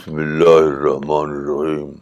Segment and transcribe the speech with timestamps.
[0.00, 1.92] بسم اللہ الرحمن الرحیم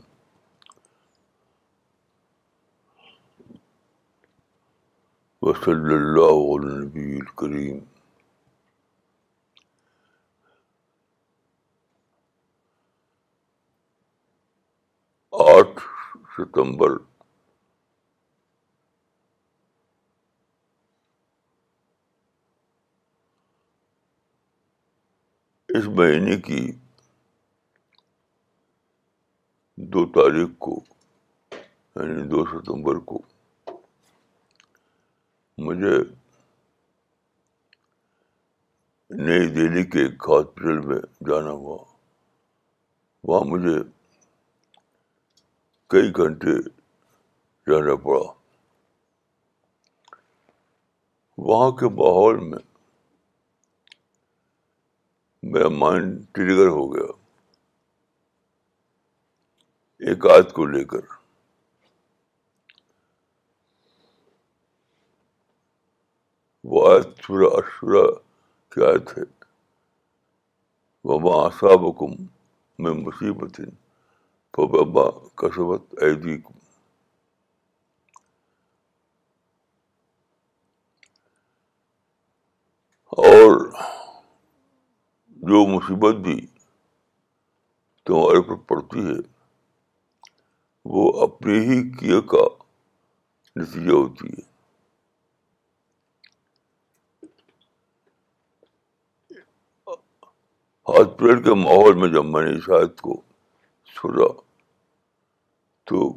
[5.42, 7.78] وصلی اللہ نبی الکریم
[15.56, 15.82] آٹھ
[16.36, 16.96] ستمبر
[25.78, 26.62] اس مہینے کی
[29.86, 30.78] دو تاریخ کو
[31.96, 33.18] یعنی دو ستمبر کو
[35.66, 35.92] مجھے
[39.24, 41.76] نئی دہلی کے ایک ہاسپٹل میں جانا ہوا
[43.28, 43.76] وہاں مجھے
[45.94, 46.56] کئی گھنٹے
[47.70, 48.22] رہنا پڑا
[51.50, 52.58] وہاں کے ماحول میں
[55.52, 57.17] میرا مائنڈ ٹریگر ہو گیا
[60.06, 61.00] ایک آیت کو لے کر
[66.72, 68.02] وہ آیت اشورا
[68.72, 69.22] کی آیت ہے
[71.08, 72.12] وما آصاب کم
[72.82, 73.60] میں مصیبت
[74.56, 76.46] کسبت ایدی ادیم
[83.16, 83.58] اور
[85.50, 86.38] جو مصیبت بھی
[88.06, 89.18] تمہارے پر پڑتی ہے
[90.96, 92.42] وہ اپنے ہی کیے کا
[93.60, 94.46] نتیجہ ہوتی ہے
[100.88, 103.20] ہاتھ پیڑ کے ماحول میں جب میں نے شاید کو
[103.96, 104.28] سنا
[105.90, 106.08] تو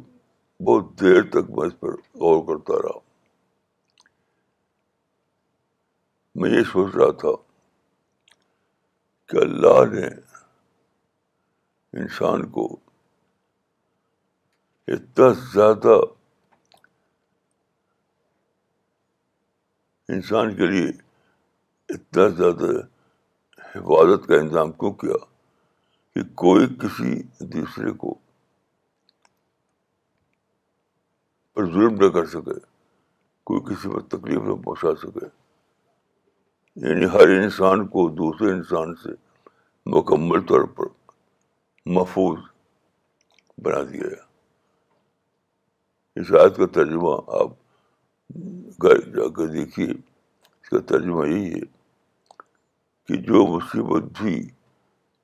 [0.68, 2.98] بہت دیر تک میں اس پر غور کرتا رہا
[6.40, 7.34] میں یہ سوچ رہا تھا
[9.30, 10.06] کہ اللہ نے
[12.02, 12.68] انسان کو
[14.90, 15.92] اتنا زیادہ
[20.12, 20.86] انسان کے لیے
[21.94, 22.70] اتنا زیادہ
[23.74, 25.16] حفاظت کا انتظام کیوں کیا
[26.14, 27.22] کہ کوئی کسی
[27.52, 28.14] دوسرے کو
[31.54, 32.58] پر ظلم نہ کر سکے
[33.50, 35.26] کوئی کسی پر تکلیف نہ پہنچا سکے
[36.88, 39.14] یعنی ہر انسان کو دوسرے انسان سے
[39.96, 40.86] مکمل طور پر
[41.94, 42.38] محفوظ
[43.64, 44.30] بنا دیا جائے
[46.18, 47.50] اس آیت کا ترجمہ آپ
[48.82, 51.60] جا کر دیکھیے اس کا ترجمہ یہی ہے
[53.06, 54.34] کہ جو مصیبت بھی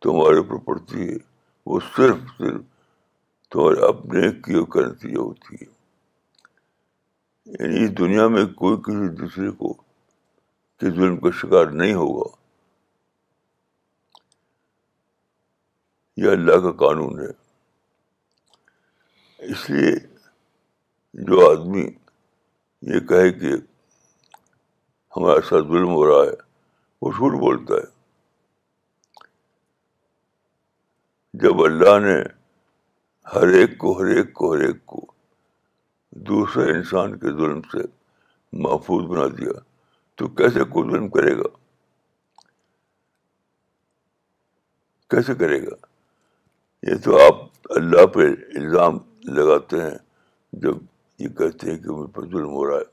[0.05, 1.17] تمہارے اوپر پڑتی ہے
[1.67, 2.61] وہ صرف صرف
[3.53, 5.77] تمہارے اپنے کا نتیجہ ہوتی ہے
[7.59, 12.29] یعنی اس دنیا میں کوئی کسی دوسرے کو کس ظلم کا شکار نہیں ہوگا
[16.25, 17.31] یہ اللہ کا قانون ہے
[19.53, 19.95] اس لیے
[21.15, 21.87] جو آدمی
[22.95, 23.53] یہ کہے کہ
[25.17, 26.37] ہمارے ساتھ ظلم ہو رہا ہے
[27.03, 27.97] وہ جھوٹ بولتا ہے
[31.43, 32.17] جب اللہ نے
[33.35, 35.05] ہر ایک کو ہر ایک کو ہر ایک کو
[36.31, 37.83] دوسرے انسان کے ظلم سے
[38.65, 39.59] محفوظ بنا دیا
[40.19, 41.49] تو کیسے کوئی ظلم کرے گا
[45.11, 45.75] کیسے کرے گا
[46.91, 47.43] یہ تو آپ
[47.77, 48.29] اللہ پہ
[48.61, 48.99] الزام
[49.39, 49.97] لگاتے ہیں
[50.63, 50.75] جب
[51.23, 52.85] یہ کہتے ہیں کہ مجھ پر ظلم ہو رہا ہے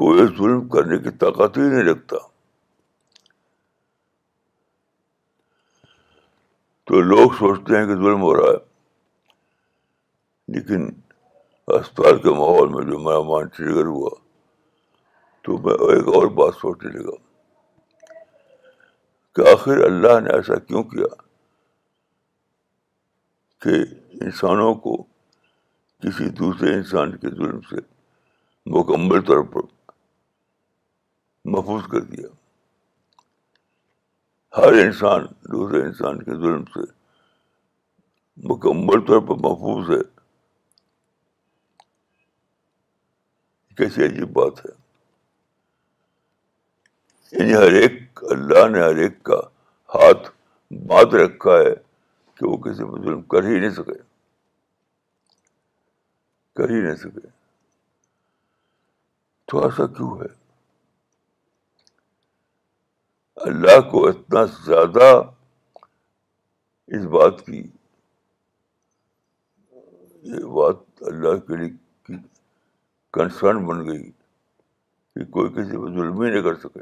[0.00, 2.16] کوئی ظلم کرنے کی طاقت ہی نہیں رکھتا
[6.90, 8.64] تو لوگ سوچتے ہیں کہ ظلم ہو رہا ہے
[10.56, 10.86] لیکن
[11.80, 14.10] اسپتال کے ماحول میں جو میرا مان ٹریگر ہوا
[15.44, 17.16] تو میں ایک اور بات سوچنے لگا
[19.36, 21.14] کہ آخر اللہ نے ایسا کیوں کیا
[23.64, 23.80] کہ
[24.24, 24.96] انسانوں کو
[26.04, 27.76] کسی دوسرے انسان کے ظلم سے
[28.78, 29.60] مکمل طور پر
[31.52, 32.28] محفوظ کر دیا
[34.56, 36.80] ہر انسان دوسرے انسان کے ظلم سے
[38.52, 40.00] مکمل طور پر محفوظ ہے
[43.76, 44.70] کیسی عجیب بات ہے
[47.38, 49.40] یعنی ہر ایک اللہ نے ہر ایک کا
[49.94, 50.28] ہاتھ
[50.88, 51.74] بات رکھا ہے
[52.38, 54.04] کہ وہ کسی پر ظلم کر ہی نہیں سکے
[56.56, 57.28] کر ہی نہیں سکے
[59.48, 60.26] تو ایسا کیوں ہے
[63.48, 65.06] اللہ کو اتنا زیادہ
[66.96, 67.62] اس بات کی
[70.30, 70.78] یہ بات
[71.10, 71.72] اللہ کے لیے
[73.18, 76.80] کنسرن بن گئی کہ کوئی کسی پہ ظلم ہی نہیں کر سکے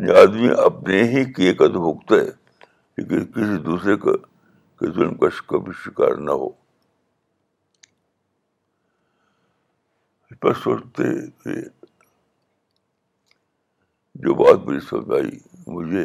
[0.00, 2.30] یعنی آدمی اپنے ہی کیے کا تو بھگتا ہے
[2.96, 4.12] لیکن کسی دوسرے کا
[4.80, 6.48] کہ ظلم کا کبھی شکار نہ ہو
[10.62, 11.08] سوچتے
[14.24, 15.38] جو بات میری سمجھ آئی
[15.72, 16.04] مجھے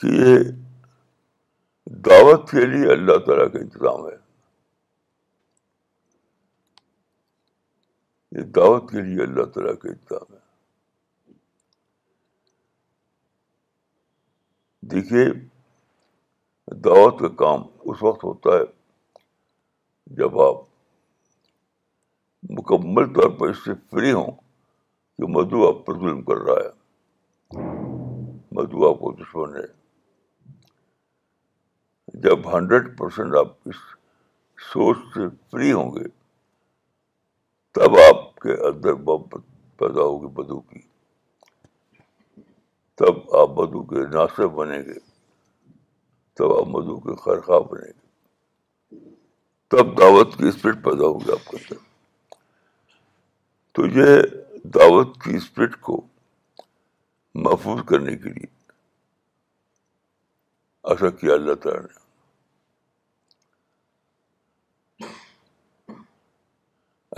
[0.00, 0.38] کہ یہ
[2.06, 4.16] دعوت کے لیے اللہ تعالیٰ کا انتظام ہے
[8.40, 10.42] یہ دعوت کے لیے اللہ تعالیٰ کا انتظام ہے
[14.92, 15.22] دیکھیے
[16.84, 18.64] دعوت کا کام اس وقت ہوتا ہے
[20.16, 20.56] جب آپ
[22.58, 24.30] مکمل طور پر اس سے فری ہوں
[25.18, 26.68] کہ مدو آپ پر ظلم کر رہا ہے
[28.88, 29.64] آپ کو دشمن ہے
[32.28, 33.76] جب ہنڈریڈ پرسینٹ آپ اس
[34.72, 36.04] سوچ سے فری ہوں گے
[37.78, 39.46] تب آپ کے اندر محبت
[39.78, 40.80] پیدا ہوگی بدو کی
[42.98, 44.98] تب آپ مدو کے ناصر بنیں گے
[46.38, 48.98] تب آپ مدو کے خرخواہ بنیں گے
[49.70, 51.82] تب دعوت کی اسپرٹ پیدا ہوگی آپ کے اندر
[53.74, 56.00] تو یہ دعوت کی اسپرٹ کو
[57.46, 58.52] محفوظ کرنے کے لیے
[60.94, 62.02] ایسا کیا اللہ تعالیٰ نے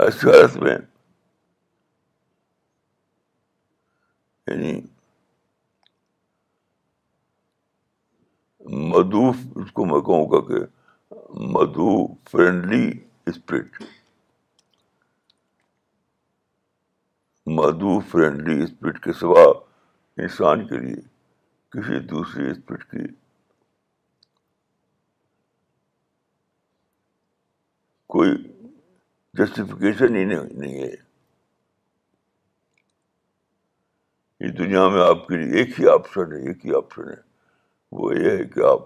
[0.05, 0.77] ایسی حالت میں
[4.47, 4.77] یعنی
[8.69, 10.63] اس کو میں کہوں گا کہ
[11.53, 11.89] مدو
[12.31, 12.89] فرینڈلی
[13.29, 13.81] اسپرٹ
[17.57, 19.43] مدھو فرینڈلی اسپرٹ کے سوا
[20.21, 20.95] انسان کے لیے
[21.71, 23.05] کسی دوسری اسپرٹ کی
[28.15, 28.31] کوئی
[29.37, 30.93] جسٹیفیکیشن نہیں ہے
[34.45, 37.25] اس دنیا میں آپ کے لیے ایک ہی آپشن ہے ایک ہی آپشن ہے
[37.91, 38.79] وہ یہ ہے کہ آپ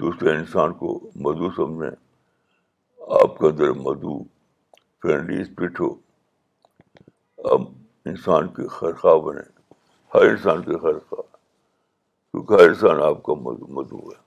[0.00, 1.90] دوسرے انسان کو مدو سمجھیں
[3.22, 4.18] آپ کا در مدو
[5.02, 5.88] فرینڈلی اسپرٹ ہو
[7.52, 7.60] آپ
[8.10, 9.42] انسان کے خرخواہ بنے
[10.14, 11.30] ہر انسان کے خیر خواہ
[12.30, 14.20] کیونکہ ہر انسان آپ کا مدعو مدو ہے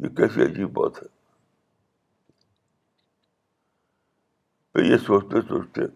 [0.00, 1.10] یہ کیسی عجیب بات ہے
[4.92, 5.86] یہ سوچتے سوچتے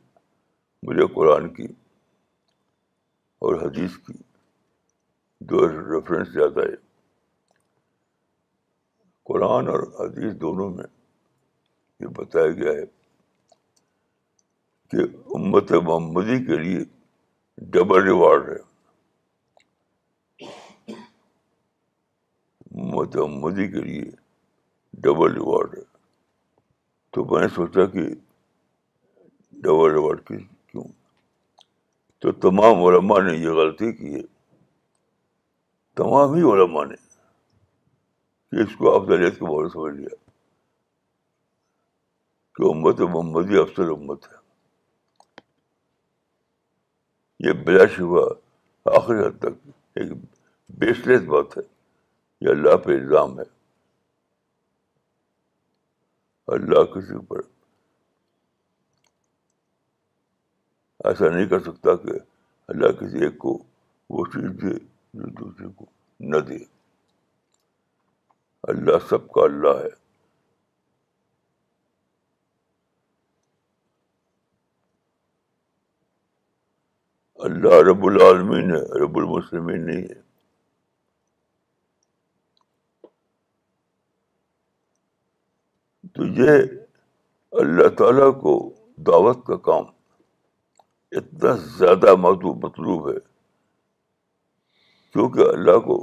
[0.87, 1.65] مجھے قرآن کی
[3.47, 4.13] اور حدیث کی
[5.51, 6.75] دو ریفرنس زیادہ ہے
[9.33, 10.85] قرآن اور حدیث دونوں میں
[12.01, 12.85] یہ بتایا گیا ہے
[14.91, 15.07] کہ
[15.39, 16.79] امت محمدی کے لیے
[17.77, 18.59] ڈبل ریوارڈ ہے
[22.75, 24.11] امت محمدی کے لیے
[25.09, 25.83] ڈبل ریوارڈ ہے
[27.13, 28.07] تو میں نے سوچا کہ
[29.67, 30.85] ڈبل ریوارڈ کی کیوں
[32.23, 34.23] تو تمام علماء نے یہ غلطی کی ہے
[36.01, 36.97] تمام ہی علماء نے
[38.65, 40.15] اس کو افضلیت کے بارے سمجھ لیا
[42.57, 44.45] کہ امت محمدی افضل امت ہے
[47.49, 48.27] یہ بلا شبہ
[48.99, 49.59] آخر حد تک
[50.01, 50.13] ایک
[50.85, 51.63] بیس لیس بات ہے
[52.45, 53.45] یہ اللہ پہ الزام ہے
[56.55, 57.41] اللہ کسی پر
[61.09, 62.13] ایسا نہیں کر سکتا کہ
[62.71, 63.51] اللہ کسی ایک کو
[64.15, 64.73] وہ چیز دے
[65.19, 65.85] جو دوسرے کو
[66.33, 66.57] نہ دے
[68.73, 69.95] اللہ سب کا اللہ ہے
[77.49, 80.23] اللہ رب العالمین ہے رب المسلمین نہیں ہے
[86.17, 88.53] تو یہ اللہ تعالیٰ کو
[89.09, 89.95] دعوت کا کام
[91.19, 93.15] اتنا زیادہ مزو مطلوب ہے
[95.13, 95.97] کیونکہ اللہ کو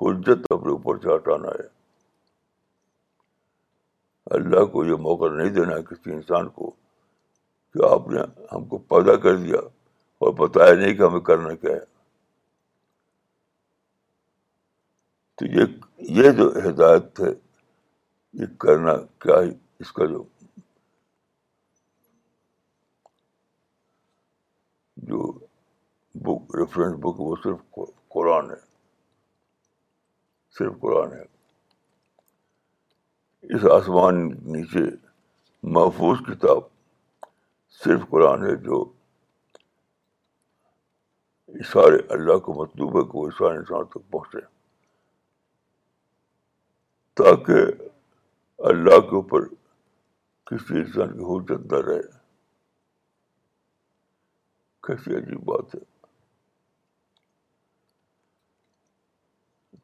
[0.00, 1.66] حجت اپنے اوپر سے ہٹانا ہے
[4.36, 6.70] اللہ کو یہ موقع نہیں دینا کسی انسان کو
[7.74, 8.20] کہ آپ نے
[8.52, 9.60] ہم کو پیدا کر دیا
[10.24, 11.84] اور بتایا نہیں کہ ہمیں کرنا کیا ہے
[15.36, 17.30] تو یہ جو ہدایت ہے
[18.42, 18.96] یہ کرنا
[19.26, 19.52] کیا ہے
[19.84, 20.22] اس کا جو
[25.08, 25.22] جو
[26.26, 27.78] بک ریفرنس بک وہ صرف
[28.12, 28.56] قرآن ہے
[30.58, 31.22] صرف قرآن ہے
[33.56, 34.82] اس آسمان نیچے
[35.76, 36.62] محفوظ کتاب
[37.84, 38.80] صرف قرآن ہے جو
[41.60, 44.40] اشارے اللہ کو مطلوب ہے کہ وہ سارے انسان تک پہنچے
[47.20, 49.46] تاکہ اللہ کے اوپر
[50.50, 52.00] کسی انسان کی حجت نہ رہے
[54.86, 55.78] کیسی عجیب بات ہے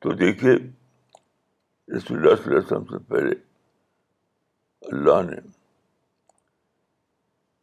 [0.02, 0.52] تو دیکھیے
[1.96, 3.34] رس وسلم سے پہلے
[4.92, 5.36] اللہ نے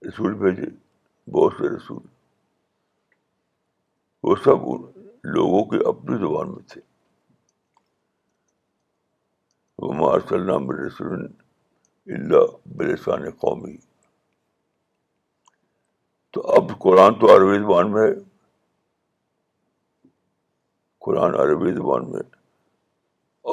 [0.08, 0.70] رسول بھیجے
[1.38, 2.04] بہت سے رسول
[4.24, 4.66] وہ سب
[5.36, 6.82] لوگوں کے اپنی زبان میں تھے
[9.84, 10.72] وہ مارس اللہ
[12.16, 13.76] اللہ بلسان قومی
[16.34, 18.10] تو اب قرآن تو عربی زبان میں ہے
[21.06, 22.22] قرآن عربی زبان میں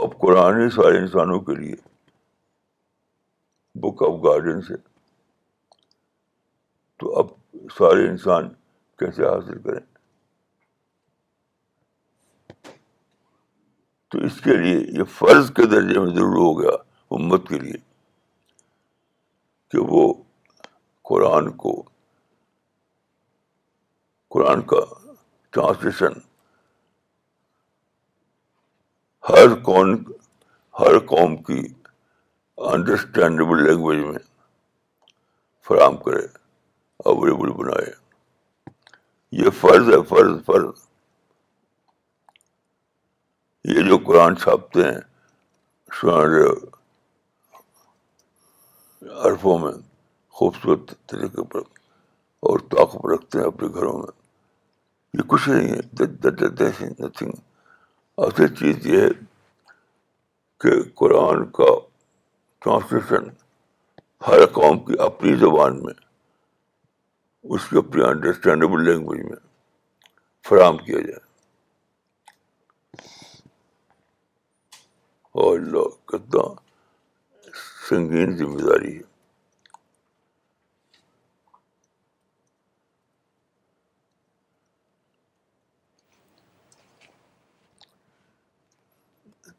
[0.03, 1.75] اب قرآن ہی سارے انسانوں کے لیے
[3.83, 4.77] بک آف گارڈنس ہے
[7.01, 7.27] تو اب
[7.79, 8.49] سارے انسان
[8.99, 9.81] کیسے حاصل کریں
[14.11, 16.77] تو اس کے لیے یہ فرض کے درجے میں ضرور ہو گیا
[17.19, 17.79] امت کے لیے
[19.71, 20.13] کہ وہ
[21.11, 21.81] قرآن کو
[24.37, 24.79] قرآن کا
[25.53, 26.19] ٹرانسلیشن
[29.29, 29.93] ہر کون
[30.81, 31.61] ہر قوم کی
[32.73, 34.19] انڈرسٹینڈیبل لینگویج میں
[35.69, 36.27] فراہم کرے
[37.13, 37.87] اویلیبل بنائے
[39.43, 40.85] یہ فرض ہے فرض فرض
[43.77, 46.11] یہ جو قرآن چھاپتے ہیں
[49.31, 49.73] عرفوں میں
[50.39, 51.67] خوبصورت طریقے پر
[52.51, 54.13] اور طاقت رکھتے ہیں اپنے گھروں میں
[55.15, 57.07] یہ کچھ نہیں ہے
[58.27, 59.09] اصل چیز یہ ہے
[60.61, 60.71] کہ
[61.01, 61.65] قرآن کا
[62.65, 63.29] ٹرانسلیشن
[64.27, 65.95] ہر قوم کی اپنی زبان میں
[67.55, 69.37] اس کی اپنی انڈرسٹینڈیبل لینگویج میں
[70.49, 71.25] فراہم کیا جائے
[75.45, 76.43] اور کتنا
[77.89, 79.03] سنگین ذمہ داری ہے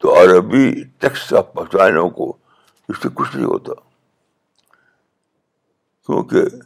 [0.00, 2.30] تو عربی ٹیکس آپ پہنچانوں کو
[2.88, 3.72] اس سے کچھ نہیں ہوتا
[6.06, 6.56] کیونکہ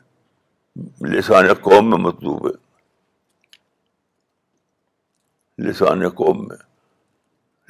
[1.14, 2.52] لسان قوم میں مطلوب ہے
[5.68, 6.56] لسان قوم میں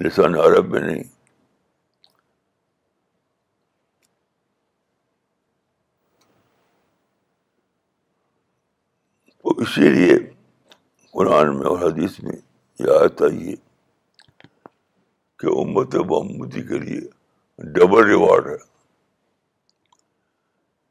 [0.04, 1.02] لسان عرب میں نہیں
[9.42, 10.14] تو اسی لیے
[11.12, 13.54] قرآن میں اور حدیث میں یہ یاد آئیے
[15.42, 16.98] کہ امت محمودی کے لیے
[17.78, 18.56] ڈبل ریوارڈ ہے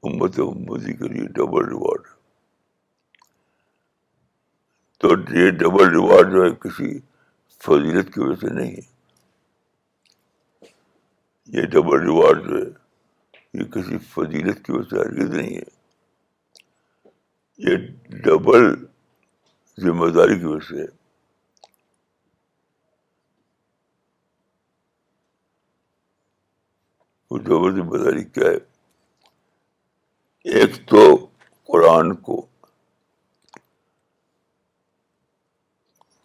[0.09, 2.19] امت محمودی کے لیے ڈبل ریوارڈ ہے
[5.01, 6.97] تو یہ ڈبل ریوارڈ جو ہے کسی
[7.67, 8.89] فضیلت کی وجہ سے نہیں ہے
[11.57, 15.69] یہ ڈبل ریوارڈ جو ہے یہ کسی فضیلت کی وجہ سے نہیں ہے
[17.71, 17.91] یہ
[18.27, 18.73] ڈبل
[19.85, 20.99] ذمہ داری کی وجہ سے ہے
[27.39, 28.55] ذمہ داری کیا ہے
[30.59, 31.01] ایک تو
[31.71, 32.45] قرآن کو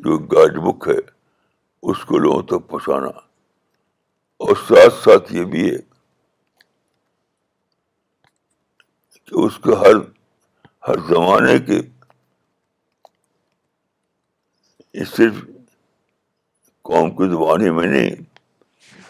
[0.04, 0.96] جو گاج بک ہے
[1.90, 3.06] اس کو لوگوں تک پہنچانا
[4.44, 5.76] اور ساتھ ساتھ یہ بھی ہے
[9.26, 9.94] کہ اس کو ہر
[10.88, 11.80] ہر زمانے کے
[15.16, 15.42] صرف
[16.88, 18.22] قوم کی زبان ہی میں نہیں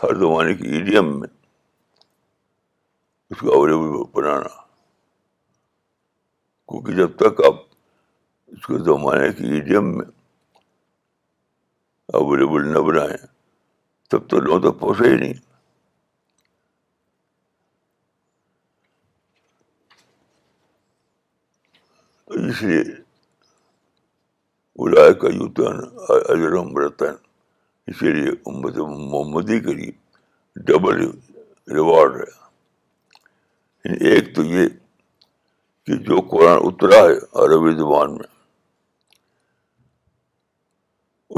[0.02, 1.28] ہر زمانے کی ایڈیم میں
[3.30, 4.48] اس کو اویلیبل بنانا
[6.68, 7.54] کیونکہ جب تک آپ
[8.52, 10.04] اس کو زمانے کی ایڈیم میں
[12.18, 13.16] اویلیبل نہ بنائیں
[14.10, 15.34] تب تو لوگوں تک پہنچے ہی نہیں
[22.26, 22.82] اس لیے
[25.20, 25.68] کا
[26.32, 27.14] اجرم رتن
[27.92, 29.90] اسی لیے محمدی کے لیے
[30.66, 31.06] ڈبل
[31.74, 32.34] ریوارڈ ہے
[33.92, 34.68] ایک تو یہ
[35.86, 37.12] کہ جو قرآن اترا ہے
[37.44, 38.26] عربی زبان میں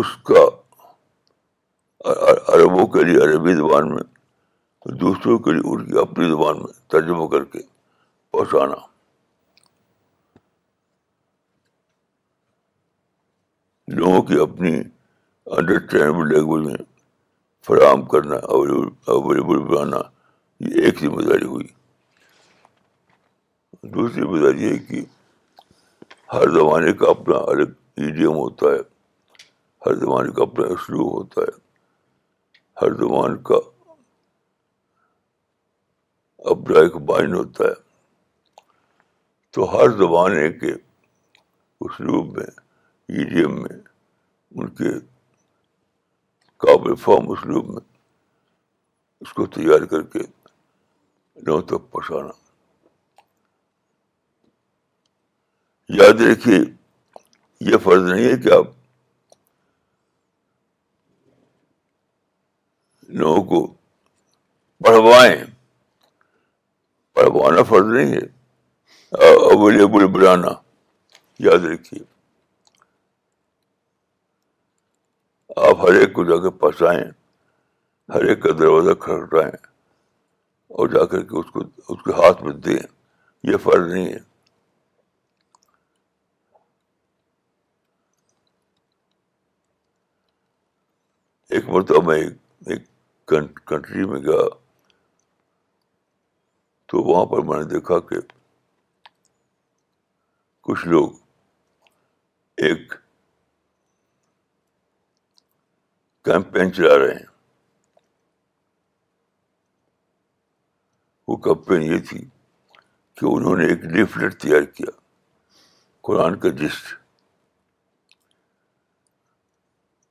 [0.00, 0.44] اس کا
[2.56, 7.44] عربوں کے لیے عربی زبان میں دوسروں کے لیے کی اپنی زبان میں ترجمہ کر
[7.52, 7.58] کے
[8.32, 8.74] پہنچانا
[14.00, 16.76] لوگوں کی اپنی انڈرسٹینڈیبل لینگویج میں
[17.66, 20.00] فراہم کرنا اویلیبل بنانا
[20.68, 21.66] یہ ایک ذمہ داری ہوئی
[23.94, 25.04] دوسری وجہ یہ کہ
[26.32, 27.70] ہر زمانے کا اپنا الگ
[28.00, 28.78] ایڈیم ہوتا ہے
[29.86, 31.56] ہر زمانے کا اپنا اسلوب ہوتا ہے
[32.82, 33.56] ہر زبان کا
[36.52, 37.74] اپنا ایک بائن ہوتا ہے
[39.54, 40.72] تو ہر زمانے کے
[41.86, 42.46] اسلوب میں
[43.18, 44.90] ایڈیم میں ان کے
[46.66, 47.80] قابل فام اسلوب میں
[49.20, 50.18] اس کو تیار کر کے
[51.46, 52.47] لوگوں تک پہنچانا
[55.96, 56.56] یاد رکھیے
[57.70, 58.66] یہ فرض نہیں ہے کہ آپ
[63.20, 63.66] لوگوں کو
[64.86, 65.44] پڑھوائیں
[67.14, 70.50] پڑھوانا فرض نہیں ہے اویلیبل بنانا
[71.48, 72.02] یاد رکھیے
[75.68, 77.04] آپ ہر ایک کو جا کے پہنچائیں
[78.14, 79.52] ہر ایک کا دروازہ کھڑکائیں
[80.78, 81.60] اور جا کر کے اس کو
[81.92, 82.78] اس کے ہاتھ میں دیں
[83.50, 84.26] یہ فرض نہیں ہے
[91.56, 92.18] ایک مرتبہ میں
[92.72, 92.82] ایک
[93.68, 94.40] کنٹری میں گیا
[96.92, 98.18] تو وہاں پر میں نے دیکھا کہ
[100.68, 101.10] کچھ لوگ
[102.66, 102.92] ایک
[106.24, 107.26] کیمپین چلا رہے ہیں
[111.28, 112.18] وہ کمپین یہ تھی
[113.18, 114.90] کہ انہوں نے ایک لیفلیٹ تیار کیا
[116.06, 116.96] قرآن کا جسٹ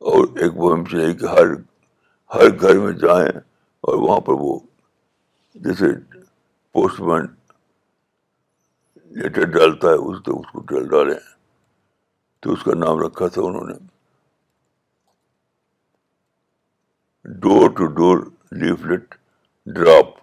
[0.05, 1.47] اور ایک سے چاہیے کہ ہر
[2.33, 3.29] ہر گھر میں جائیں
[3.87, 4.57] اور وہاں پر وہ
[5.65, 5.87] جیسے
[6.73, 7.25] پوسٹ مین
[9.19, 11.17] لیٹر ڈالتا ہے اس کو اس کو ڈل ڈالیں
[12.41, 13.73] تو اس کا نام رکھا تھا انہوں نے
[17.41, 18.23] ڈور ٹو ڈور
[18.65, 19.15] لیپلیٹ
[19.75, 20.15] ڈراپ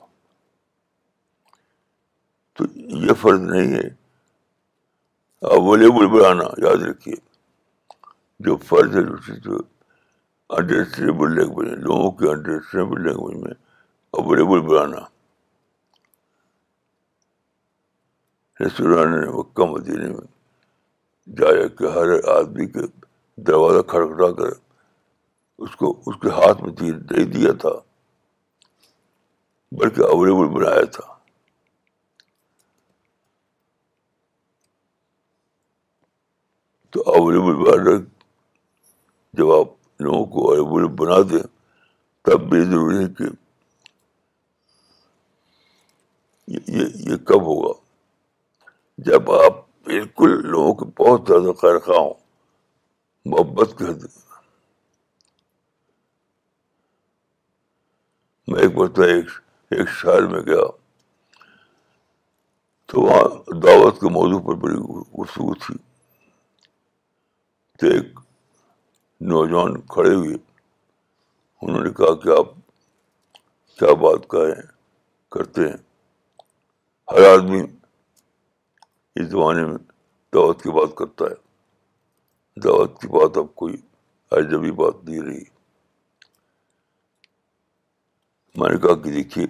[2.58, 2.64] تو
[3.06, 3.86] یہ فرض نہیں ہے
[5.56, 7.14] اویلیبل بنانا بڑھانا یاد رکھیے
[8.40, 9.02] جو فرض ہے
[10.58, 13.54] انڈرسٹینڈیبل لینگویج لوگوں کے انڈرسٹینڈیبل لینگویج میں
[14.18, 15.06] اویلیبل بنانا
[19.36, 20.26] مکہ مدینے میں
[21.38, 22.86] جایا کہ ہر آدمی کے
[23.46, 24.52] دروازہ کھڑکھا کر
[25.64, 27.72] اس کو اس کے ہاتھ میں تیر نہیں دیا تھا
[29.80, 31.12] بلکہ اویلیبل بنایا تھا
[36.92, 37.96] تو اویلیبل بنانا
[39.36, 39.68] جب آپ
[40.02, 41.42] لوگوں کو اویلیبل بنا دیں
[42.26, 43.24] تب بھی ضروری ہے کہ
[46.76, 47.72] یہ یہ کب ہوگا
[49.10, 49.52] جب آپ
[49.86, 52.12] بالکل لوگوں کے بہت زیادہ خیر ہوں
[53.32, 54.12] محبت کر دیں
[58.48, 59.10] میں ایک بچہ
[59.74, 60.66] ایک شہر میں گیا
[62.92, 64.76] تو وہاں دعوت کے موضوع پر بڑی
[65.20, 65.74] گفتگو تھی
[67.80, 68.18] تو ایک
[69.28, 70.34] نوجوان کھڑے ہوئے
[71.62, 72.46] انہوں نے کہا کہ آپ
[73.78, 74.58] کیا بات کہیں
[75.34, 75.76] کرتے ہیں
[77.12, 77.60] ہر آدمی
[79.20, 79.78] اس زمانے میں
[80.34, 81.38] دعوت کی بات کرتا ہے
[82.64, 83.74] دعوت کی بات اب کوئی
[84.40, 85.42] اجنبی بات نہیں رہی
[88.58, 89.44] میں نے کہا کہ دیکھیے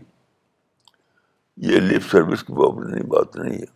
[1.73, 3.71] یہ لپ سروس کی نہیں بات نہیں ہے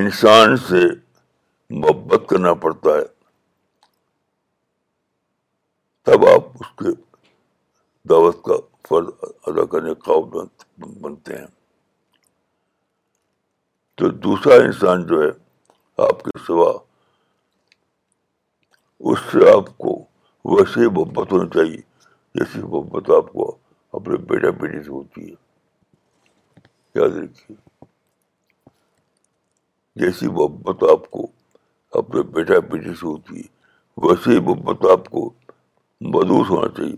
[0.00, 0.82] انسان سے
[1.74, 3.04] محبت کرنا پڑتا ہے
[6.04, 6.90] تب آپ اس کے
[8.08, 8.54] دعوت کا
[8.88, 9.06] فرض
[9.52, 10.46] ادا کرنے قابل
[11.02, 11.46] بنتے ہیں
[13.98, 15.28] تو دوسرا انسان جو ہے
[16.08, 16.70] آپ کے سوا
[19.12, 19.98] اس سے آپ کو
[20.56, 21.80] ویسے محبت ہونی چاہیے
[22.38, 23.50] جیسی محبت آپ کو
[23.98, 25.34] اپنے بیٹا بیٹی سے ہوتی ہے
[27.00, 27.56] یاد رکھیے
[30.00, 31.26] جیسی محبت آپ کو
[31.98, 35.20] اپنے بیٹا بیٹی سے ہوتی ہے ویسے ہی محبت آپ کو
[36.14, 36.96] مدوس ہونا چاہیے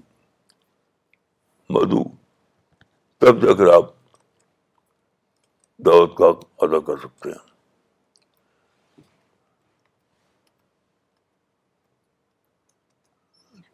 [1.74, 2.02] مدو
[3.24, 3.90] تب جا کر آپ
[5.86, 6.26] دعوت کا
[6.66, 7.46] ادا کر سکتے ہیں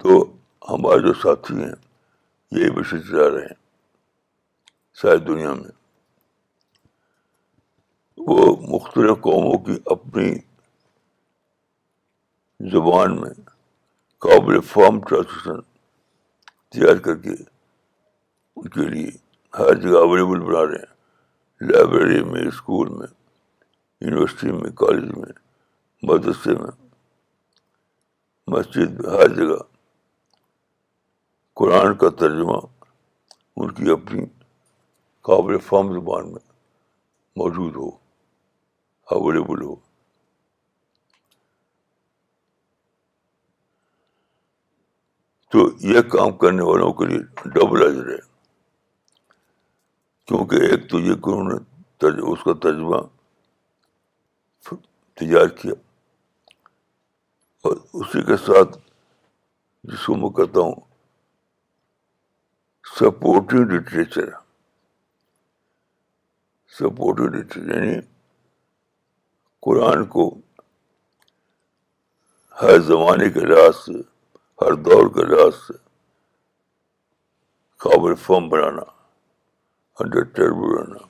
[0.02, 0.18] تو
[0.70, 1.74] ہمارے جو ساتھی ہیں
[2.60, 3.62] یہ مشن چلا جا رہے ہیں
[5.02, 5.70] ساری دنیا میں
[8.26, 10.32] وہ مختلف قوموں کی اپنی
[12.72, 13.30] زبان میں
[14.24, 15.60] قابل فارم ٹرانسلیشن
[16.70, 19.10] تیار کر کے ان کے لیے
[19.58, 23.06] ہر جگہ اویلیبل بنا رہے ہیں لائبریری میں اسکول میں
[24.00, 25.32] یونیورسٹی میں کالج میں
[26.10, 26.70] مدرسے میں
[28.56, 29.60] مسجد میں ہر جگہ
[31.60, 32.56] قرآن کا ترجمہ
[33.56, 34.24] ان کی اپنی
[35.28, 36.44] قابل فارم زبان میں
[37.36, 37.90] موجود ہو
[39.18, 39.74] اویلیبل ہو
[45.54, 45.62] تو
[45.92, 47.18] یہ کام کرنے والوں کے لیے
[47.54, 48.16] ڈبل اجر ہے
[50.26, 52.98] کیونکہ ایک تو یہ کہ انہوں نے اس کا تجربہ
[55.20, 55.72] تجار کیا
[57.66, 58.76] اور اسی کے ساتھ
[59.90, 60.74] جس کو میں کہتا ہوں
[62.98, 64.28] سپورٹنگ لٹریچر
[66.78, 67.94] سپورٹنگ لٹریچر یعنی
[69.66, 70.26] قرآن کو
[72.62, 74.00] ہر زمانے کے لحاظ سے
[74.62, 75.72] ہر دور کے لحاظ سے
[77.84, 78.12] قابل
[78.50, 78.82] بنانا
[79.98, 81.06] بنانا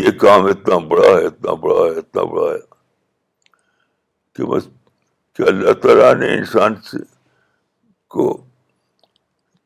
[0.00, 2.60] یہ کام اتنا بڑا ہے اتنا بڑا ہے اتنا بڑا ہے
[4.36, 4.68] کہ بس
[5.36, 6.98] کہ اللہ تعالیٰ نے انسان سے
[8.14, 8.28] کو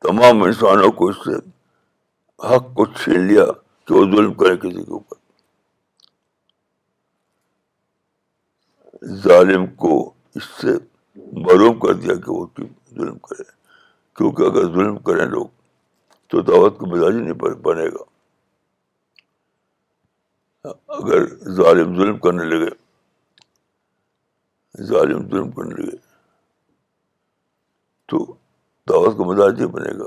[0.06, 1.36] تمام انسانوں کو اس سے
[2.54, 3.44] حق کو چھین لیا
[3.86, 5.24] کہ وہ ظلم کرے کسی کے اوپر
[9.04, 9.92] ظالم کو
[10.36, 10.72] اس سے
[11.42, 12.46] مروف کر دیا کہ وہ
[12.96, 13.42] ظلم کرے
[14.16, 15.46] کیونکہ اگر ظلم کریں لوگ
[16.30, 18.04] تو دعوت کو مزاج نہیں بنے گا
[20.98, 22.70] اگر ظالم ظلم کرنے لگے
[24.86, 25.96] ظالم ظلم کرنے لگے
[28.10, 28.24] تو
[28.88, 30.06] دعوت کو مزاج نہیں بنے گا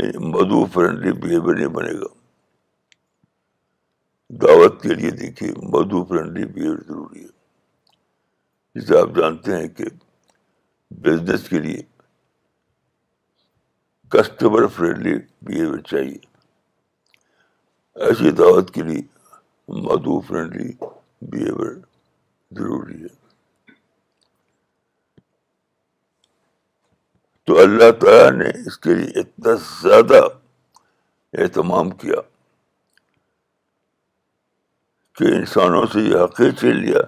[0.00, 2.08] یعنی مدو فرینڈلی بیہیویئر نہیں بنے گا
[4.42, 7.40] دعوت کے لیے دیکھیے مدو فرینڈلی بہیویئر ضروری ہے
[8.74, 9.84] جسے آپ جانتے ہیں کہ
[11.04, 11.82] بزنس کے لیے
[14.12, 16.16] کسٹمر فرینڈلی بیہیویئر چاہیے
[18.06, 19.02] ایسی دعوت کے لیے
[19.84, 20.70] مدو فرینڈلی
[22.56, 23.10] ضروری ہے
[27.46, 30.20] تو اللہ تعالیٰ نے اس کے لیے اتنا زیادہ
[31.42, 32.20] اہتمام کیا
[35.18, 37.00] کہ انسانوں سے یہ حقیقت لیا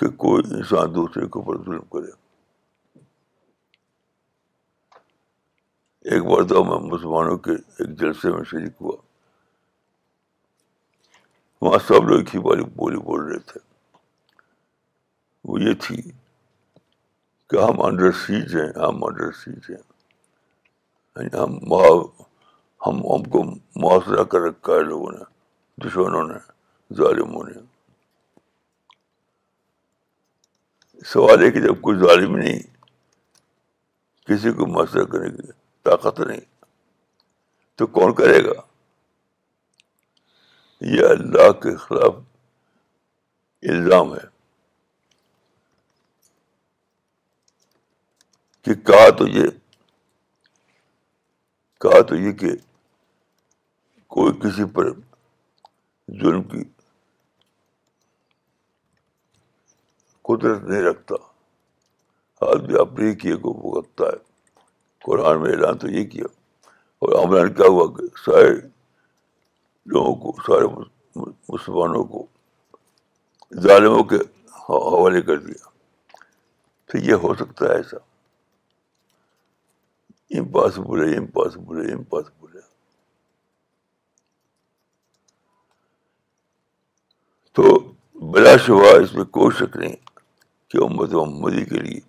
[0.00, 2.10] کہ کوئی انسان دوسرے کے اوپر ظلم کرے
[6.12, 8.96] ایک بار تو میں مسلمانوں کے ایک جلسے میں شریک ہوا
[11.66, 13.60] وہاں سب لوگ ہی والی بولی بول رہے تھے
[15.48, 16.00] وہ یہ تھی
[17.50, 19.76] کہ ہم انڈر سیج ہیں ہم انڈر سیج ہیں
[21.26, 21.58] یعنی ہم
[22.86, 23.42] ہم ہم کو
[23.84, 25.24] معاشرہ کر رکھا ہے لوگوں نے
[25.86, 26.38] دشمنوں نے
[27.02, 27.58] ظالموں نے
[31.12, 32.58] سوال ہے کہ جب کوئی ظالم نہیں
[34.26, 35.52] کسی کو مسئلہ کرنے کی
[35.88, 36.40] طاقت نہیں
[37.78, 38.52] تو کون کرے گا
[40.90, 42.14] یہ اللہ کے خلاف
[43.74, 44.24] الزام ہے
[48.64, 49.46] کہ کہا تو یہ
[51.84, 52.54] کہا تو یہ کہ
[54.16, 54.92] کوئی کسی پر
[56.22, 56.62] ظلم کی
[60.30, 61.14] قدرت نہیں رکھتا
[62.50, 64.18] آدمی اپنے کیے کو بھگتتا ہے
[65.04, 66.24] قرآن میں اعلان تو یہ کیا
[67.04, 68.48] اور عمران کیا ہوا کہ سارے
[69.94, 70.66] لوگوں کو سارے
[71.52, 72.24] مسلمانوں کو
[73.66, 74.16] ظالموں کے
[74.58, 75.68] حوالے کر دیا
[76.92, 77.96] تو یہ ہو سکتا ہے ایسا
[80.40, 82.68] امپاسبل ہے امپاسبل امپاسبل ہے ہے
[87.60, 87.78] تو
[88.32, 89.94] بلا شبہ اس میں کوئی شک نہیں
[90.70, 92.00] کہ امت محمدی کے لیے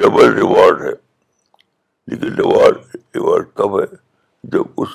[0.00, 0.90] ڈبل ریوارڈ ہے
[2.10, 2.78] لیکن ریوارڈ
[3.14, 3.84] ریوارڈ تب ہے
[4.54, 4.88] جب اس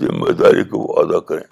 [0.00, 1.46] ذمہ داری کو وہ ادا کریں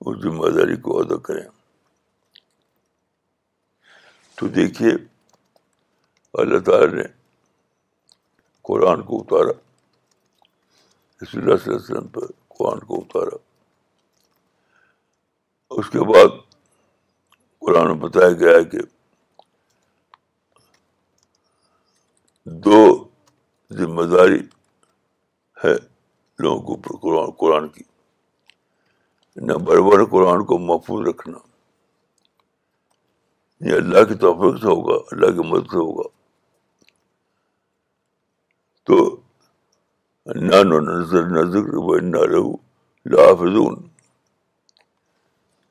[0.00, 1.42] اس ذمہ داری کو ادا کریں
[4.36, 4.90] تو دیکھیے
[6.44, 7.02] اللہ تعالیٰ نے
[8.70, 9.50] قرآن کو اتارا
[11.20, 12.26] اللہ اللہ صلی علیہ وسلم پر
[12.58, 13.36] قرآن کو اتارا
[15.80, 16.40] اس کے بعد
[17.66, 18.78] قرآن میں بتایا گیا ہے کہ
[22.64, 22.78] دو
[23.80, 24.38] ذمہ داری
[25.64, 25.74] ہے
[26.44, 27.82] لوگوں کے اوپر قرآن قرآن کی
[29.50, 31.38] نمبر ون قرآن کو محفوظ رکھنا
[33.68, 36.08] یہ اللہ کی توفیق سے ہوگا اللہ کی مدد سے ہوگا
[38.90, 38.98] تو
[40.50, 42.52] نان و نظر نظر نہ رہو
[43.14, 43.56] لافظ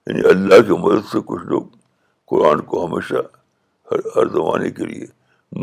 [0.06, 1.80] یعنی اللہ کی مدد سے کچھ لوگ
[2.32, 3.22] قرآن کو ہمیشہ
[3.92, 5.06] ہر ہر زمانے کے لیے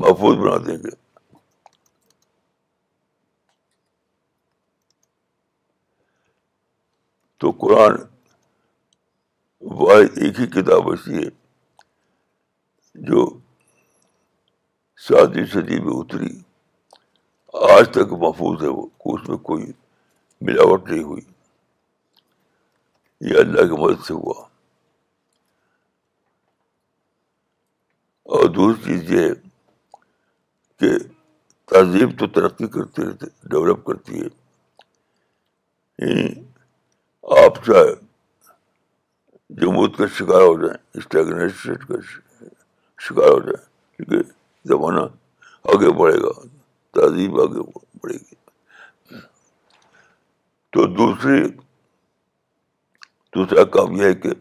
[0.01, 0.91] محفوظ بنا دیں گے
[7.43, 7.95] تو قرآن
[9.81, 11.31] واحد ایک ہی کتاب ایسی ہے
[13.11, 13.25] جو
[15.07, 16.35] ساتویں صدی میں اتری
[17.77, 19.73] آج تک محفوظ ہے وہ اس میں کوئی
[20.49, 21.23] ملاوٹ نہیں ہوئی
[23.31, 24.45] یہ اللہ کی مدد سے ہوا
[28.37, 29.31] اور دوسری چیز یہ ہے
[30.81, 30.89] کہ
[31.73, 34.27] تہذیب تو ترقی کرتی رہتی ڈیولپ کرتی ہے
[35.99, 36.29] یعنی
[37.45, 37.95] آپ چاہے
[39.63, 42.01] جمود کا شکار ہو جائیں اسٹیگنیشن کا
[43.07, 43.65] شکار ہو جائیں
[43.97, 44.31] کیونکہ
[44.75, 45.07] زمانہ
[45.75, 46.33] آگے بڑھے گا
[47.01, 47.67] تہذیب آگے
[48.03, 49.21] بڑھے گی
[50.73, 51.43] تو دوسری
[53.35, 54.33] دوسرا کام یہ ہے کہ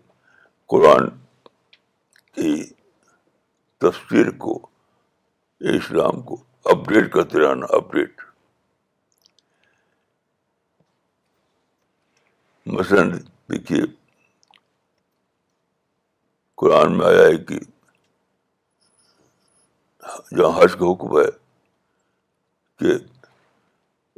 [0.74, 1.08] قرآن
[2.36, 2.52] کی
[3.82, 4.56] تفسیر کو
[5.76, 6.36] اسلام کو
[6.72, 8.22] اپڈیٹ کرتے رہنا اپڈیٹ
[12.78, 13.12] مثلاً
[13.52, 13.82] دیکھیے
[16.62, 17.60] قرآن میں آیا ہے کہ
[20.38, 21.28] جہاں حج کا حکم ہے
[22.80, 22.96] کہ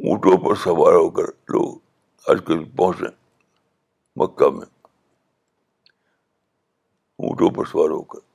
[0.09, 1.75] اونٹوں پر سوار ہو کر لوگ
[2.29, 3.11] حج کے پہنچیں
[4.21, 4.65] مکہ میں
[7.27, 8.27] اونٹوں پر سوار ہو کر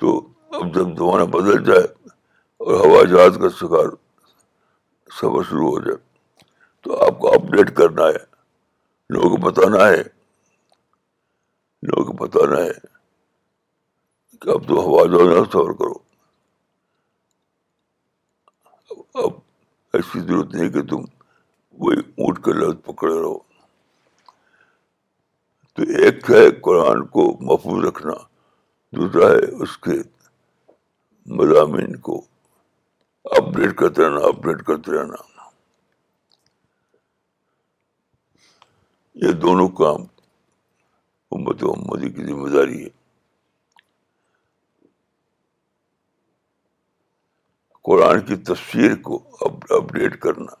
[0.00, 0.10] تو
[0.56, 1.84] اب جب زمانہ بدل جائے
[2.64, 3.88] اور ہوا جہاز کا شکار
[5.20, 5.96] سفر شروع ہو جائے
[6.82, 8.22] تو آپ کو اپڈیٹ کرنا ہے
[9.14, 10.02] لوگوں کو بتانا ہے
[11.90, 12.72] لوگوں کو بتانا ہے
[14.42, 15.94] کہ اب تو ہوا جہاز نہ سفر کرو
[19.24, 19.32] اب
[19.96, 21.04] ایسی ضرورت نہیں کہ تم
[21.84, 23.36] وہی اونٹ کے لفظ پکڑے رہو
[25.76, 28.12] تو ایک ہے قرآن کو محفوظ رکھنا
[28.96, 29.94] دوسرا ہے اس کے
[31.38, 32.16] مضامین کو
[33.38, 35.16] اپڈیٹ کرتے رہنا اپڈیٹ کرتے رہنا
[39.24, 40.02] یہ دونوں کام
[41.36, 42.88] امت و امدادی کی ذمہ داری ہے
[47.90, 49.20] قرآن کی تفسیر کو
[49.80, 50.54] اپڈیٹ کرنا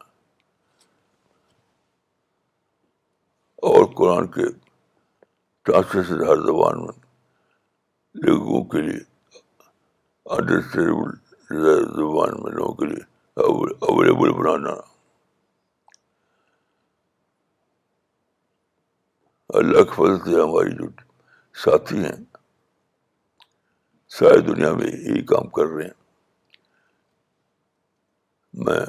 [3.72, 4.50] اور قرآن کے
[5.64, 7.05] ٹرانسلیشن ہر زبان میں
[8.24, 8.98] لوگوں کے لیے
[10.36, 11.10] انڈرسٹینڈیبل
[11.96, 13.02] زبان میں لوگوں کے لیے
[13.86, 14.72] اویلیبل بنانا
[19.60, 20.88] اللہ کے فضل سے ہماری جو
[21.64, 22.16] ساتھی ہیں
[24.18, 26.04] ساری دنیا میں یہی کام کر رہے ہیں
[28.66, 28.80] میں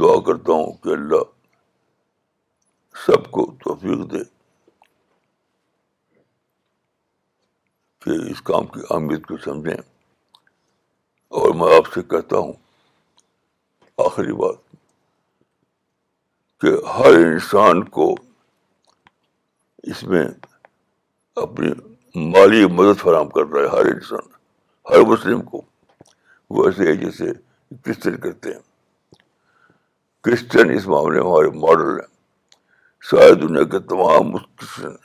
[0.00, 1.24] دعا کرتا ہوں کہ اللہ
[3.06, 4.22] سب کو توفیق دے
[8.04, 9.76] کہ اس کام کی اہمیت کو سمجھیں
[11.40, 12.52] اور میں آپ سے کہتا ہوں
[14.06, 14.56] آخری بات
[16.60, 18.14] کہ ہر انسان کو
[19.92, 20.24] اس میں
[21.42, 21.68] اپنی
[22.30, 24.28] مالی مدد فراہم کر رہا ہے ہر انسان
[24.90, 25.60] ہر مسلم کو
[26.56, 27.30] وہ ایسے ہے جیسے
[27.84, 29.22] کرسچن کرتے ہیں
[30.24, 34.96] کرسچن اس معاملے میں ہمارے ماڈل ہیں شاید دنیا کے تمام کرسچن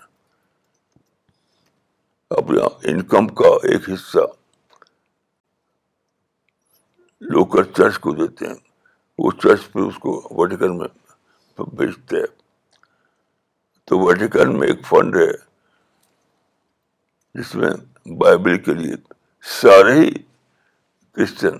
[2.38, 4.20] اپنا انکم کا ایک حصہ
[7.36, 8.56] لوکل چرچ کو دیتے ہیں
[9.24, 10.88] وہ چرچ پہ اس کو ویٹیکن میں
[11.78, 12.32] بیچتے ہیں
[13.88, 15.32] تو ویٹیکن میں ایک فنڈ ہے
[17.42, 17.70] جس میں
[18.24, 18.96] بائبل کے لیے
[19.62, 21.58] سارے ہی کرسچن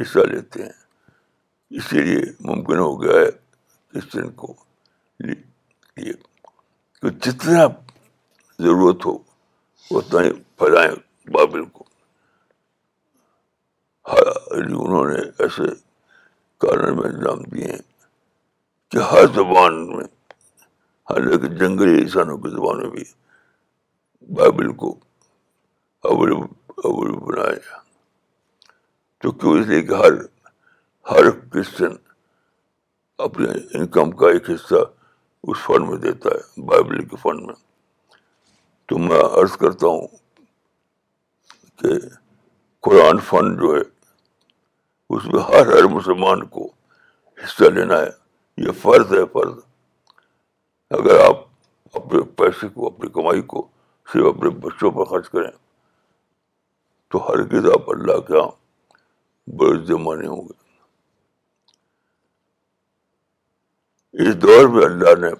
[0.00, 0.72] حصہ لیتے ہیں
[1.78, 3.30] اسی لیے ممکن ہو گیا ہے
[3.92, 4.54] کرسچن کو
[5.26, 6.12] لیے
[7.26, 7.66] جتنا
[8.66, 9.16] ضرورت ہو
[9.92, 10.90] اتنا ہی پھیلائیں
[11.32, 11.84] بابل کو
[14.08, 14.20] ہاں،
[14.68, 15.62] جی، انہوں نے ایسے
[16.60, 17.76] کارن میں انجام دیے
[18.90, 20.04] کہ ہر زبان میں
[21.10, 23.04] ہر ایک جنگلی انسانوں کی زبان میں بھی
[24.36, 24.88] بائبل کو
[26.10, 27.78] اول اول بنایا
[29.22, 30.16] تو تو اس لیے کہ ہر
[31.10, 31.92] ہر کرسچن
[33.26, 34.82] اپنے انکم کا ایک حصہ
[35.48, 37.54] اس فنڈ میں دیتا ہے بائبل کے فنڈ میں
[38.88, 40.06] تو میں عرض کرتا ہوں
[41.82, 41.94] کہ
[42.88, 43.80] قرآن فن جو ہے
[45.16, 46.66] اس میں ہر ہر مسلمان کو
[47.44, 48.10] حصہ لینا ہے
[48.66, 49.54] یہ فرض ہے فرض
[50.98, 51.44] اگر آپ
[52.00, 53.66] اپنے پیسے کو اپنی کمائی کو
[54.12, 55.50] صرف اپنے بچوں پر خرچ کریں
[57.10, 60.64] تو ہر کس آپ اللہ کے یہاں بڑے زمانے ہوں گے
[64.28, 65.30] اس دور میں اللہ نے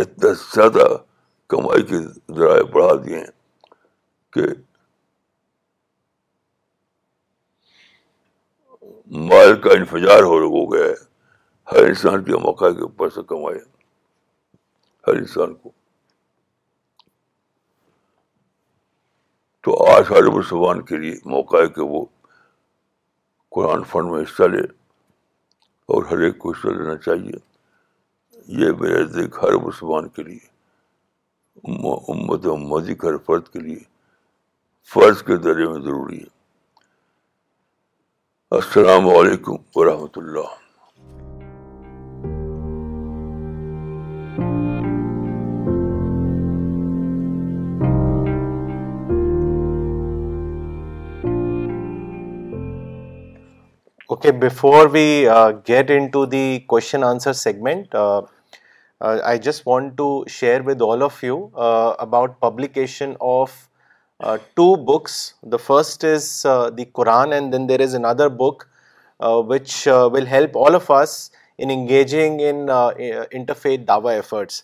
[0.00, 0.86] اتنا زیادہ
[1.52, 1.98] کمائی کے
[2.36, 3.32] ذرائع بڑھا دیے ہیں
[4.32, 4.46] کہ
[9.30, 11.02] مال کا انفجار ہو ہو گیا ہے
[11.72, 13.58] ہر انسان کے موقع کے اوپر سے کمائے
[15.06, 15.70] ہر انسان کو
[19.64, 22.04] تو آج ہر مسلمان کے لیے موقع ہے کہ وہ
[23.56, 24.62] قرآن فنڈ میں حصہ لے
[25.94, 27.44] اور ہر ایک کو حصہ لینا چاہیے
[28.62, 30.52] یہ ہر مسلمان کے لیے
[31.62, 33.78] امد امد کے لیے
[34.94, 36.32] فرض کے درجے میں ضروری ہے
[38.58, 40.54] السلام علیکم ورحمۃ اللہ
[54.12, 55.06] okay before we
[55.68, 57.94] get into the question answer segment
[59.00, 63.68] Uh, I just want to share with all of you uh, about publication of
[64.20, 65.34] uh, two books.
[65.42, 68.68] The first is the Quran, and then there is another book
[69.18, 74.62] which will help all of us in engaging in interfaith dawah efforts.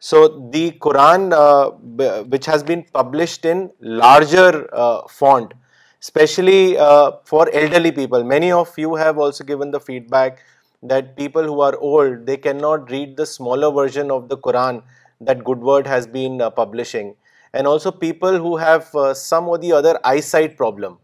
[0.00, 4.66] So the Quran, which has been published in larger
[5.08, 5.54] font,
[6.00, 8.24] especially for elderly people.
[8.24, 10.46] Many of you have also given the feedback
[10.82, 14.82] that people who are old, they cannot read the smaller version of the Quran
[15.20, 17.16] that Good Word has been uh, publishing,
[17.52, 20.98] and also people who have uh, some or the other eyesight problem.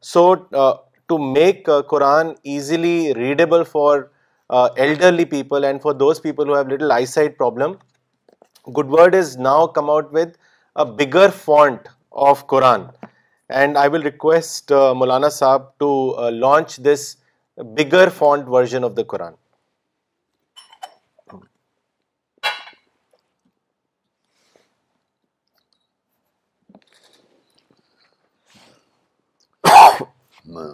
[0.00, 0.76] So uh,
[1.08, 4.10] to make Quran easily readable for
[4.48, 7.78] elderly people and for those people who have little eyesight problem,
[8.72, 10.36] Good Word has now come out with
[10.76, 12.94] a bigger font of Quran,
[13.50, 15.88] and I will request Maulana Saab to
[16.30, 17.14] launch this
[17.56, 19.34] bigger font version of the Quran
[30.54, 30.66] میں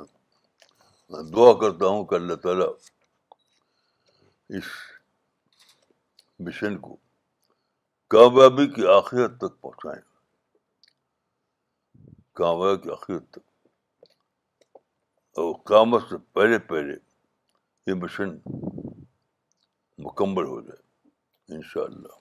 [1.34, 2.66] دعا کرتا ہوں کہ اللہ تعالیٰ
[4.58, 4.64] اس
[6.46, 6.96] mission کو
[8.14, 10.00] کامیابی کی آخرت تک پہنچائیں
[12.38, 13.48] کامیابی کی آخرت تک
[15.36, 16.94] قیامت سے پہلے پہلے
[17.90, 18.34] یہ مشن
[20.04, 22.20] مکمل ہو جائے ان شاء اللہ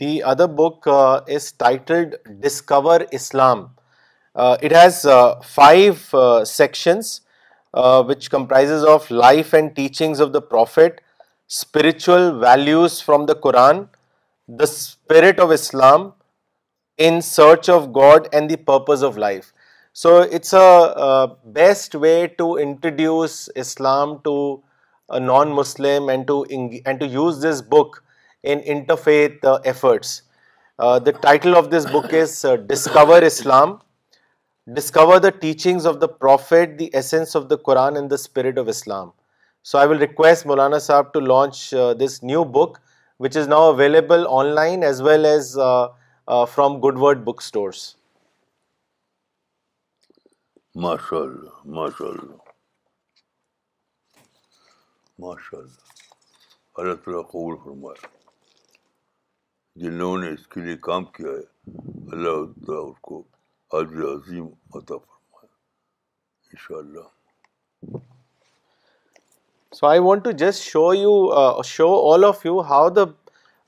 [0.00, 3.64] the other book is titled discover Islam
[4.44, 5.04] it has
[5.54, 7.20] five sections
[8.08, 11.00] which comprise of of life and teachings the prophet
[11.48, 13.82] spiritual values from the Quran
[14.58, 16.08] the spirit of Islam
[16.96, 19.52] in search of God and the purpose of life.
[19.92, 24.62] So it's a best way to introduce Islam to
[25.08, 28.02] a non-Muslim and to use this book
[28.42, 30.22] in interfaith uh, efforts.
[30.78, 33.80] Uh, the title of this book is uh, Discover Islam,
[34.72, 38.68] Discover the Teachings of the Prophet, the Essence of the Quran and the Spirit of
[38.68, 39.12] Islam.
[39.62, 42.82] So I will request Maulana Sahab to launch this new book,
[43.18, 45.92] which is now available online as well as
[46.26, 47.78] from Goodword book stores
[50.82, 52.34] ماشاء اللہ ماشاء اللہ
[55.24, 58.06] ماشاء اللہ اللہ تعالیٰ قبول فرمایا
[59.82, 61.72] جن لوگوں نے اس کے لیے کام کیا ہے
[62.12, 63.22] اللہ تعالیٰ اس کو
[63.80, 64.46] آج عظیم
[64.80, 65.52] عطا فرمایا
[66.48, 67.96] ان شاء اللہ
[69.76, 71.16] so I want to just show you
[71.74, 73.04] show all of you how the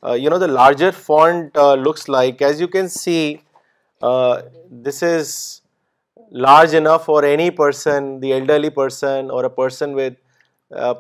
[0.03, 2.41] Uh, the larger font uh, looks like.
[2.43, 3.41] As you can see,
[4.03, 5.63] uh, this is
[6.31, 10.15] large enough for any person, the elderly person or a person with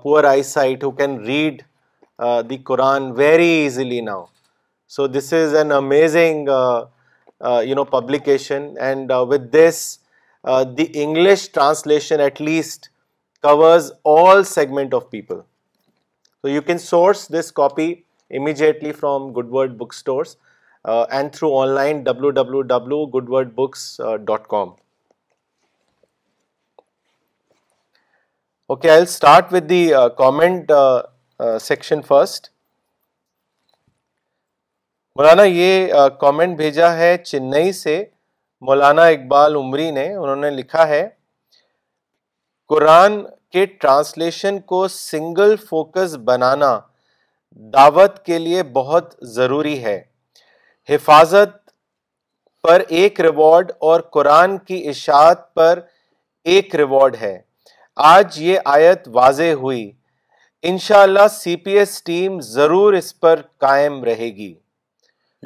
[0.01, 1.63] poor eyesight, who can read
[2.19, 4.31] the Quran very easily now.
[4.87, 9.99] So this is an amazing publication, and with this
[10.47, 12.89] the English translation at least
[13.43, 15.45] covers all segment of people.
[16.43, 17.95] So you can source this copy
[18.39, 20.37] immediately from Goodword bookstores
[21.11, 23.83] and through online W W W Goodword books
[24.27, 24.69] dot com
[28.71, 29.89] okay I start with the
[30.19, 30.71] comment
[31.63, 32.49] section first
[35.17, 38.03] مولانا یہ comment بھیجا ہے چنئی سے
[38.67, 41.07] مولانا اقبال عمری نے انہوں نے لکھا ہے
[42.69, 43.23] قرآن
[43.53, 46.79] کے ٹرانسلیشن کو سنگل فوکس بنانا
[47.75, 50.01] دعوت کے لیے بہت ضروری ہے
[50.89, 51.55] حفاظت
[52.63, 55.81] پر ایک ریوارڈ اور قرآن کی اشاعت پر
[56.55, 57.37] ایک ریوارڈ ہے
[58.11, 59.91] آج یہ آیت واضح ہوئی
[60.71, 64.53] انشاءاللہ اللہ سی پی ایس ٹیم ضرور اس پر قائم رہے گی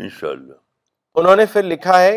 [0.03, 0.55] انشاءاللہ
[1.21, 2.17] انہوں نے پھر لکھا ہے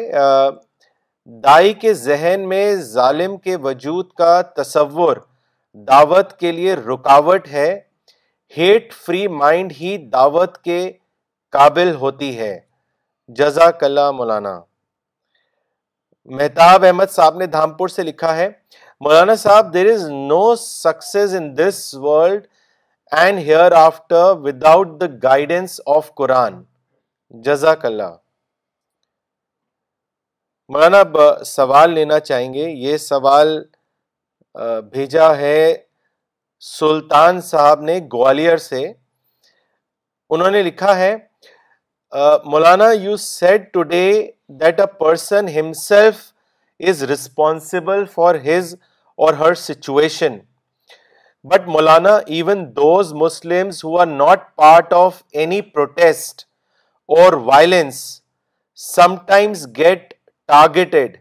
[1.43, 2.65] دائی کے ذہن میں
[2.97, 5.17] ظالم کے وجود کا تصور
[5.89, 7.73] دعوت کے لیے رکاوٹ ہے
[8.57, 10.79] ہیٹ فری مائنڈ ہی دعوت کے
[11.51, 12.59] قابل ہوتی ہے
[13.39, 14.59] جزاک اللہ مولانا
[16.39, 18.49] مہتاب احمد صاحب نے دھامپور سے لکھا ہے
[19.05, 22.45] مولانا صاحب there is no success in this world
[23.21, 23.39] and
[23.77, 26.61] hereafter without the guidance of Quran
[27.43, 28.11] جزاک اللہ
[30.73, 31.03] مولانا
[31.45, 33.57] سوال لینا چاہیں گے یہ سوال
[34.91, 35.63] بھیجا ہے
[36.65, 38.81] سلطان صاحب نے گوالیئر سے
[40.33, 41.15] انہوں نے لکھا ہے
[42.51, 44.03] مولانا you said today
[44.61, 46.21] that a person himself
[46.89, 48.73] is responsible for his
[49.23, 50.37] or her situation
[51.53, 56.45] but Maulana even those Muslim who are not part of any protest
[57.17, 58.01] or violence
[59.27, 60.13] sometimes get
[60.53, 61.17] targeted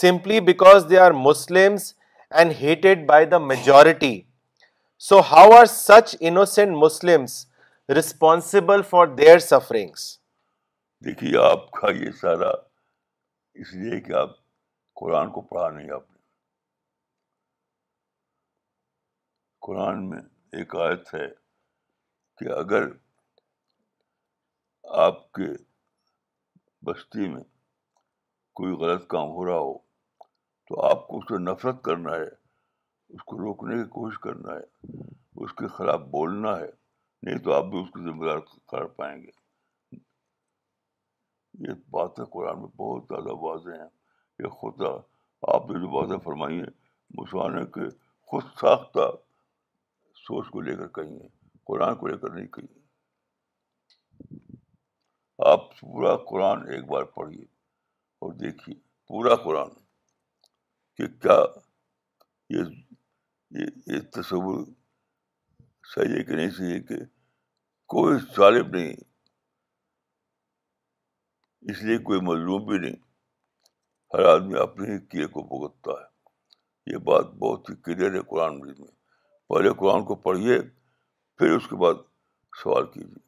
[0.00, 1.92] simply because they are Muslims
[2.36, 4.14] and hated by the majority
[5.08, 7.24] so how are such innocent Muslim
[7.94, 9.94] responsible for their suffering
[11.04, 12.50] دیکھیے آپ کا یہ سارا
[13.62, 14.30] اس لیے کہ آپ
[15.00, 16.16] قرآن کو پڑھا نہیں آپ نے
[19.66, 20.20] قرآن میں
[20.58, 21.26] ایک آیت ہے
[22.38, 22.86] کہ اگر
[25.06, 25.50] آپ کے
[26.90, 27.42] بستی میں
[28.60, 29.76] کوئی غلط کام ہو رہا ہو
[30.68, 32.30] تو آپ کو اس سے نفرت کرنا ہے
[33.14, 35.02] اس کو روکنے کی کوشش کرنا ہے
[35.44, 36.66] اس کے خلاف بولنا ہے
[37.26, 38.38] نہیں تو آپ بھی اس کو ذمہ دار
[38.70, 39.30] کر پائیں گے
[41.66, 43.88] یہ باتیں قرآن میں بہت زیادہ واضح ہیں
[44.44, 44.90] یہ خدا
[45.54, 46.72] آپ نے جو باتیں فرمائی ہیں
[47.18, 47.88] مسلمانوں کے
[48.30, 49.08] خود ساختہ
[50.26, 51.18] سوچ کو لے کر کہیں
[51.70, 52.72] قرآن کو لے کر نہیں کہیں
[55.52, 57.44] آپ پورا قرآن ایک بار پڑھیے
[58.24, 58.74] اور دیکھیے
[59.08, 59.70] پورا قرآن
[60.96, 61.38] کہ کیا
[62.54, 62.62] یہ
[63.92, 64.64] یہ تصور
[65.94, 66.96] صحیح ہے کہ نہیں صحیح ہے کہ
[67.94, 68.92] کوئی ظالم نہیں
[71.70, 72.96] اس لیے کوئی مظلوم بھی نہیں
[74.14, 76.06] ہر آدمی اپنے ہی کیے کو بھگتتا ہے
[76.92, 78.88] یہ بات بہت ہی کلیئر ہے قرآن مجید میں
[79.48, 80.58] پہلے قرآن کو پڑھیے
[81.38, 81.96] پھر اس کے بعد
[82.62, 83.20] سوال کیجیے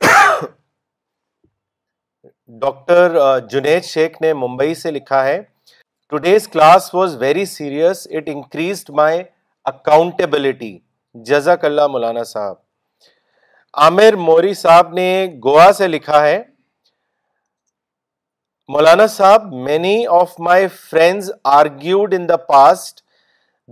[2.60, 3.04] ڈاکٹر
[3.50, 5.38] جنید شیخ نے ممبئی سے لکھا ہے
[6.14, 9.22] today's class was very serious it increased my
[9.70, 10.70] accountability
[11.28, 12.54] جزاک اللہ مولانا صاحب
[13.86, 15.06] عامر موری صاحب نے
[15.44, 16.38] گوا سے لکھا ہے
[18.74, 23.00] مولانا صاحب many of my friends argued in the past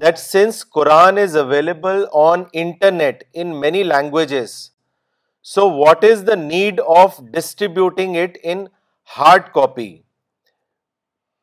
[0.04, 4.56] that since Quran is available on internet in many languages
[5.54, 8.64] so what is the need of distributing it in
[9.18, 9.92] hard copy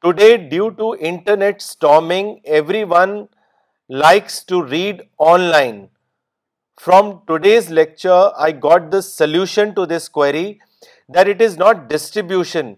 [0.01, 1.63] today due to internet
[2.89, 3.15] everyone
[4.03, 5.01] likes to read
[5.51, 5.85] online
[6.85, 10.45] from today's lecture I got the solution to this query
[11.15, 12.73] that it is not distribution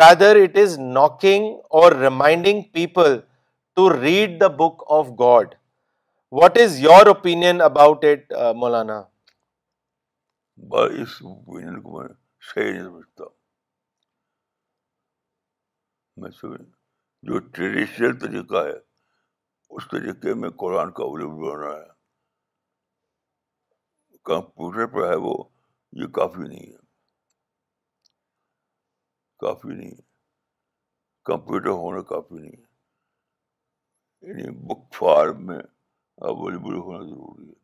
[0.00, 3.18] rather it is knocking or reminding people
[3.76, 5.54] to read the book of God
[6.40, 9.02] what is your opinion about it مولانا
[12.48, 13.24] صحیح سمجھتا
[16.20, 16.60] میں سمجھ
[17.26, 18.76] جو traditional طریقہ ہے
[19.76, 21.90] اس طریقے میں قرآن کا اویلیبل ہونا رہا ہے
[24.30, 25.34] کمپیوٹر پر ہے وہ
[26.00, 26.80] یہ کافی نہیں ہے
[29.44, 30.02] کافی نہیں ہے
[31.30, 32.70] کمپیوٹر ہونا کافی نہیں ہے
[34.28, 35.58] یعنی بک فارم میں
[36.30, 37.60] اویلیبل ہونا ضروری ہے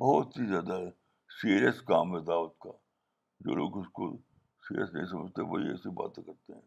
[0.00, 0.78] بہت ہی زیادہ
[1.40, 2.70] سیریس کام ہے دعوت کا
[3.44, 4.10] جو لوگ اس کو
[4.72, 6.60] سیریس نہیں سمجھتے وہی ایسی باتیں کرتے ہیں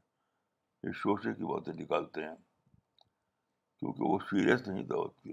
[0.85, 2.35] یہ شوشے کی باتیں نکالتے ہیں
[3.79, 5.31] کیونکہ وہ سیریس نہیں دعوت کی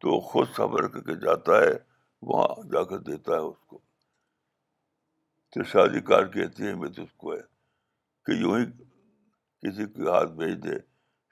[0.00, 1.72] تو خود صبر کر کے جاتا ہے
[2.32, 3.78] وہاں جا کر دیتا ہے اس کو
[5.54, 7.40] تو شادی کار کی ہیں اس کو ہے
[8.26, 8.64] کہ یوں ہی
[9.66, 10.78] کسی کے ہاتھ بھیج دے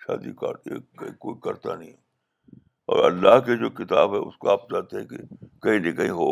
[0.07, 1.97] شادی کار کوئی کرتا نہیں
[2.93, 5.17] اور اللہ کے جو کتاب ہے اس کو آپ چاہتے ہیں کہ
[5.63, 6.29] کہیں نہ کہیں ہو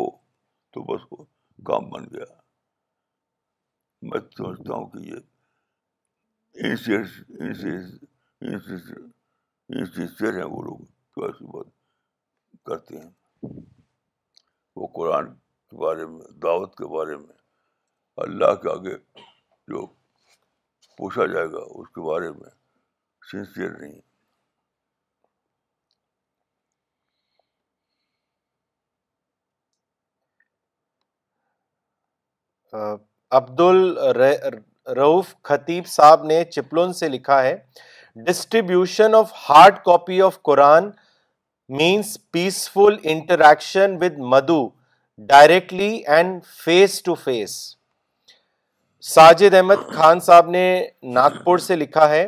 [0.73, 1.17] تو بس وہ
[1.65, 2.25] کام بن گیا
[4.11, 5.19] میں سمجھتا ہوں کہ یہ
[9.75, 10.81] انسیئر ہیں وہ لوگ
[11.17, 11.67] جو ایسی بات
[12.69, 13.61] کرتے ہیں
[14.79, 17.33] وہ قرآن کے بارے میں دعوت کے بارے میں
[18.27, 18.97] اللہ کے آگے
[19.75, 19.85] جو
[20.97, 22.49] پوچھا جائے گا اس کے بارے میں
[23.31, 23.99] سنسیئر نہیں
[33.39, 37.55] عبد الروف خطیب صاحب نے چپلون سے لکھا ہے
[38.25, 40.89] distribution of hard copy of Quran
[41.77, 44.67] means peaceful interaction with مدو
[45.29, 47.55] directly and face to face
[49.13, 50.63] Sajid Ahmad Khan صاحب نے
[51.15, 52.27] ناگپور سے لکھا ہے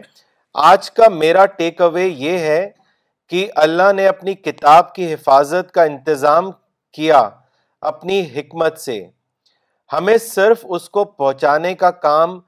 [0.71, 2.69] آج کا میرا ٹیک اوے یہ ہے
[3.29, 6.51] کہ اللہ نے اپنی کتاب کی حفاظت کا انتظام
[6.97, 7.27] کیا
[7.89, 9.01] اپنی حکمت سے
[9.93, 12.39] ہمیں صرف اس کو پہنچانے کا کام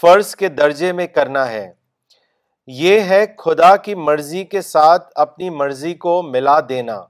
[0.00, 1.68] فرض کے درجے میں کرنا ہے
[2.80, 7.00] یہ ہے خدا کی مرضی کے ساتھ اپنی مرضی کو ملا دینا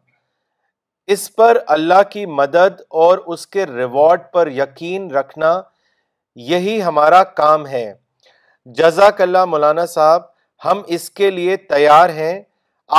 [1.15, 5.61] اس پر اللہ کی مدد اور اس کے ریوارڈ پر یقین رکھنا
[6.51, 7.93] یہی ہمارا کام ہے
[8.81, 10.23] جزاک اللہ مولانا صاحب
[10.65, 12.41] ہم اس کے لیے تیار ہیں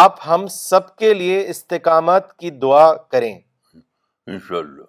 [0.04, 4.84] آپ ہم سب کے لیے استقامت کی دعا کریں انشاءاللہ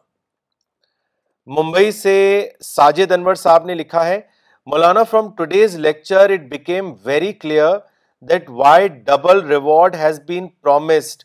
[1.47, 2.13] ممبئی سے
[2.65, 4.21] ساجد انور صاحب نے لکھا ہے
[4.71, 7.77] مولانا from today's lecture it became very clear
[8.31, 11.23] that why double reward has been promised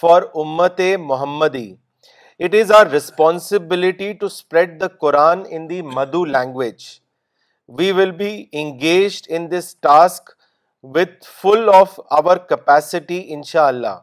[0.00, 1.72] for امت محمدی
[2.44, 6.84] it is our responsibility to spread the Quran in the مدو language
[7.78, 10.30] we will be engaged in this task
[10.96, 13.98] with full of our capacity ان شاء اللہ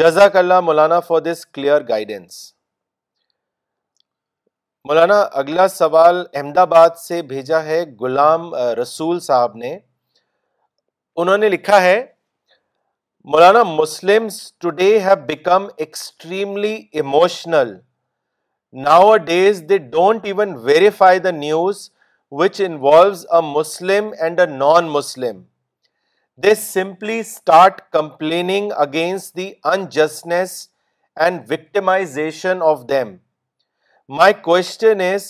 [0.00, 2.42] جزاک اللہ مولانا for this clear guidance
[4.88, 8.42] مولانا اگلا سوال احمد آباد سے بھیجا ہے غلام
[8.80, 9.70] رسول صاحب نے
[11.22, 11.96] انہوں نے لکھا ہے
[13.32, 17.74] Maulana Muslims today have become extremely emotional
[18.84, 21.78] now days they don't even verify the news
[22.44, 25.42] which involves a Muslim and a non Muslim
[26.42, 30.66] they simply start complaining against the injustice
[31.22, 33.16] and victimization of them
[34.14, 35.22] my question is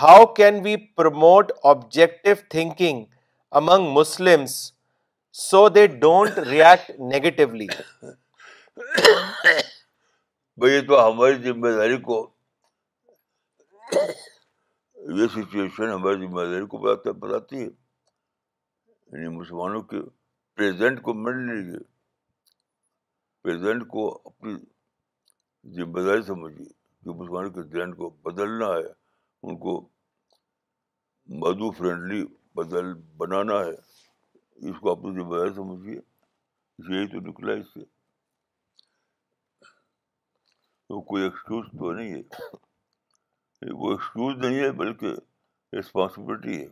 [0.00, 3.04] how can we promote objective thinking
[3.58, 4.44] among Muslim
[5.46, 7.66] so they don't react negatively
[10.58, 12.16] بھائی تو ہماری ذمہ داری کو
[15.18, 16.78] یہ situation ہماری ذمہ داری کو
[17.16, 20.00] بتاتی ہے یعنی مسلمانوں کے
[20.56, 21.78] پریزنٹ کو مل لیجیے
[23.72, 24.56] اپنی
[25.76, 26.74] ذمہ داری سمجھیے
[27.06, 28.86] جو مسلمانوں کے ذہن کو بدلنا ہے
[29.46, 29.72] ان کو
[31.42, 32.20] مدو فرینڈلی
[32.60, 32.86] بدل
[33.20, 33.74] بنانا ہے
[34.70, 35.98] اس کو اپنی ذمہ داری سمجھیے
[36.92, 37.82] یہی تو نکلا اس سے
[40.88, 42.22] تو کوئی ایکسکیوز تو نہیں ہے
[43.82, 45.10] وہ ایکسکیوز نہیں ہے بلکہ
[45.78, 46.70] رسپانسبلٹی ہے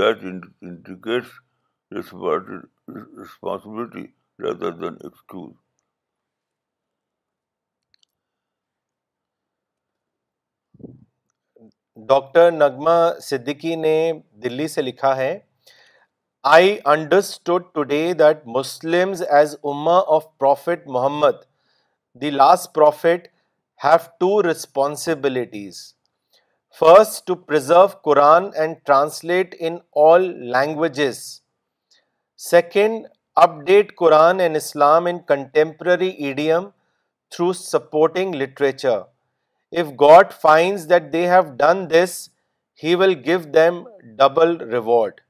[0.00, 1.32] that indicates
[1.98, 4.04] responsibility
[4.44, 5.50] rather than excuse
[12.08, 12.90] doctor نغمہ
[13.22, 13.94] صدیقی نے
[14.42, 15.38] دلی سے لکھا ہے
[16.52, 21.42] I understood today that Muslims as اما of prophet Muhammad
[22.20, 23.26] the last prophet
[23.84, 25.80] have two responsibilities
[26.80, 29.76] first to preserve Quran and translate in
[30.06, 31.18] all languages
[32.50, 33.06] second
[33.66, 36.68] update Quran and Islam in contemporary idiom
[37.34, 38.98] through supporting literature
[39.78, 42.10] if God finds that they have done this
[42.84, 43.74] he will give them
[44.18, 45.20] double reward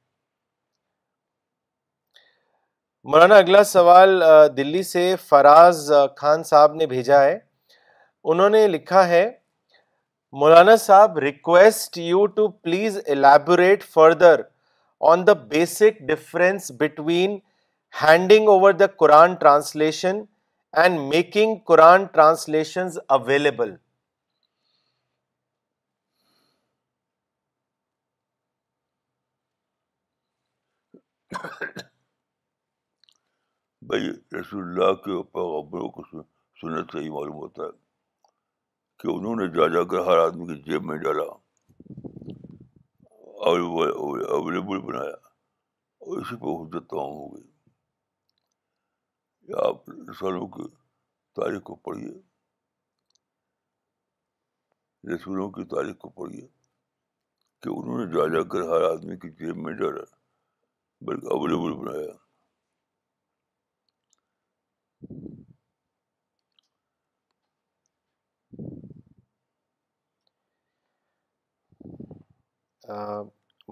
[3.11, 4.23] Maulana اگلا سوال
[4.57, 7.39] دلی سے فراز خان صاحب نے بھیجا ہے
[8.33, 9.31] انہوں نے لکھا ہے
[10.41, 14.41] مولانا صاحب request you to please elaborate further
[15.11, 17.39] on the basic difference between
[18.03, 20.23] handing over the Quran translation
[20.85, 23.75] and making Quran translations available
[33.89, 34.09] بھائی
[34.39, 36.03] رسول اللہ کے پیغبروں کو
[36.61, 37.69] سنت سے ہی معلوم ہوتا ہے
[39.01, 41.25] کہ انہوں نے جا جا کر ہر آدمی کی جیب میں ڈالا
[43.51, 47.49] اویلیبل بنایا اور اسی پہ حجت تمام ہو گئی
[49.67, 50.69] آپ رسولوں کی
[51.41, 52.13] تاریخ کو پڑھیے
[55.15, 56.47] رسولوں کی تاریخ کو پڑھیے
[57.63, 60.05] کہ انہوں نے جا جا کر ہر آدمی کی جیب میں ڈالا
[61.09, 62.13] بلکہ اویلیبل بنایا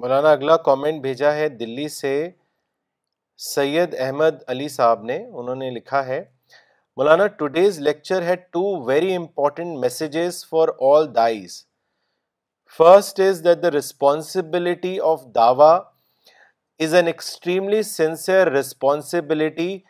[0.00, 2.12] مولانا اگلا کامنٹ بھیجا ہے دلی سے
[3.52, 6.22] سید احمد علی صاحب نے انہوں نے لکھا ہے
[6.96, 11.64] مولانا ٹوڈیز لیکچر ہے two very important messages for all these
[12.76, 15.78] first is that the responsibility of dawah
[16.86, 19.84] is an extremely sincere responsibility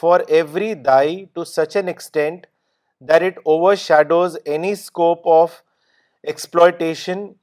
[0.00, 2.46] for every dai to such an extent
[3.00, 5.62] that it overshadows any scope of
[6.34, 7.34] exploitation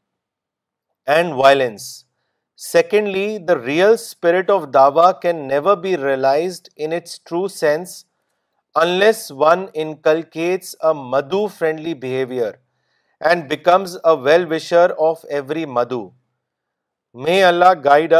[1.07, 2.05] and violence.
[2.55, 8.05] Secondly, the real spirit of dawa can never be realized in its true sense
[8.75, 12.53] unless one inculcates a madhu friendly behavior
[13.19, 16.03] and becomes a well-wisher of every madhu.
[17.23, 18.13] May Allah guide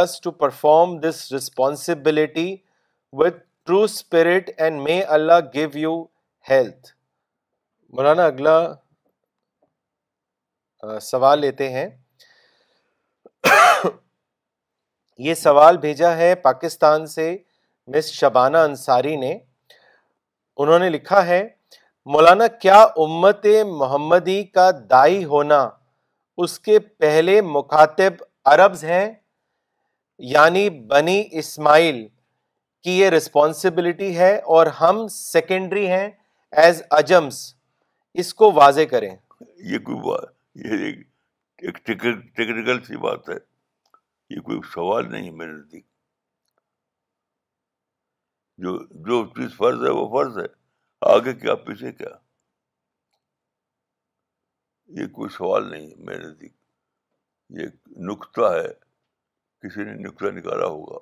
[1.03, 2.55] this responsibility
[3.17, 3.35] with
[3.65, 5.93] true spirit and may Allah give you
[6.49, 6.87] health
[7.95, 8.59] Maulana اگلا
[11.01, 11.85] سوال لیتے ہیں
[15.27, 17.35] یہ سوال بھیجا ہے پاکستان سے
[17.95, 19.33] مس شبانہ انصاری نے
[20.63, 21.41] انہوں نے لکھا ہے
[22.13, 23.45] مولانا کیا امت
[23.79, 25.67] محمدی کا دائی ہونا
[26.43, 29.09] اس کے پہلے مخاطب عربز ہیں
[30.33, 32.07] یعنی بنی اسماعیل
[32.83, 36.07] کی یہ رسپانسبلٹی ہے اور ہم سیکنڈری ہیں
[36.61, 37.39] ایز اجمس
[38.21, 39.09] اس کو واضح کریں
[39.71, 40.33] یہ کوئی بات
[40.65, 40.85] یہ
[41.67, 43.35] ایک ٹیکنیکل سی بات ہے
[44.35, 45.83] یہ کوئی سوال نہیں ہے میرے نزدیک
[48.63, 48.77] جو
[49.07, 50.45] جو چیز فرض ہے وہ فرض ہے
[51.13, 52.13] آگے کیا پیچھے کیا
[55.01, 56.51] یہ کوئی سوال نہیں ہے میرے نزدیک
[57.59, 57.65] یہ
[58.37, 58.71] ہے
[59.61, 59.93] کسی نے
[60.37, 60.97] نکالا ہوگا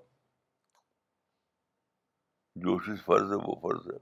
[2.63, 3.97] جو چیز فرض ہے وہ فرض ہے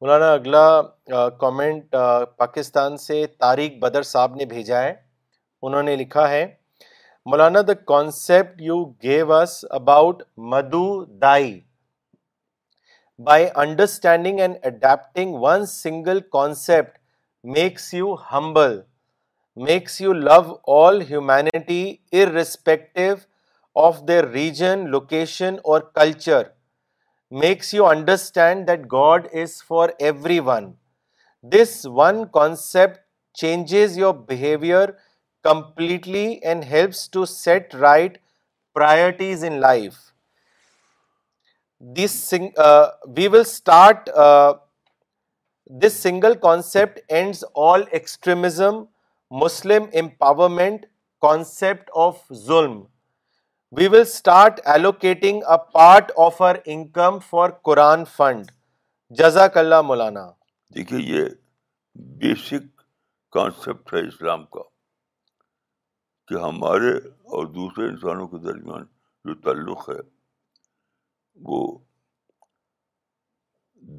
[0.00, 1.94] مولانا اگلا کامنٹ
[2.38, 4.94] پاکستان سے طارق بدر صاحب نے بھیجا ہے
[5.66, 6.44] انہوں نے لکھا ہے
[7.30, 11.64] Maulana, the concept you gave us about Madhu Dai,
[13.18, 16.98] by understanding and adapting one single concept,
[17.42, 18.84] makes you humble,
[19.56, 23.26] makes you love all humanity irrespective
[23.74, 26.52] of their region, location or culture,
[27.28, 30.76] makes you understand that God is for everyone.
[31.42, 33.00] This one concept
[33.34, 34.86] changes your behavior
[35.46, 38.16] completely and helps to set right
[38.74, 39.94] priorities in life
[41.96, 42.14] this
[43.16, 44.08] we will start
[45.84, 48.82] this single concept ends all extremism
[49.44, 50.84] Muslim empowerment
[51.28, 52.16] concept of
[52.50, 52.78] zulm
[53.76, 58.50] we will start allocating a part of our income for Quran fund
[59.18, 60.28] جزاک اللہ مولانا
[60.74, 61.28] دیکھیے یہ
[62.24, 62.72] basic
[63.38, 64.74] concept ہے اسلام کا
[66.28, 66.90] کہ ہمارے
[67.36, 68.84] اور دوسرے انسانوں کے درمیان
[69.24, 69.98] جو تعلق ہے
[71.50, 71.60] وہ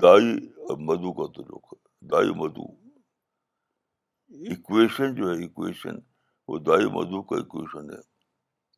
[0.01, 0.33] دائی
[0.67, 2.63] اور مدو کا تعلق ہے دائی مدو
[4.55, 5.99] اکویشن جو ہے اکویشن
[6.47, 8.01] وہ دائی مدو کا ایکویشن ہے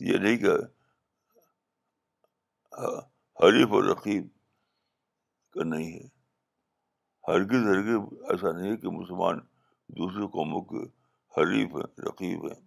[0.10, 0.58] یہ نہیں کہ
[3.44, 4.28] حریف اور رقیب
[5.54, 6.08] کا نہیں ہے
[7.32, 9.40] ہرگز ہرگز ایسا نہیں ہے کہ مسلمان
[10.02, 10.86] دوسرے قوموں کے
[11.38, 12.60] حریف ہیں رقیب ہیں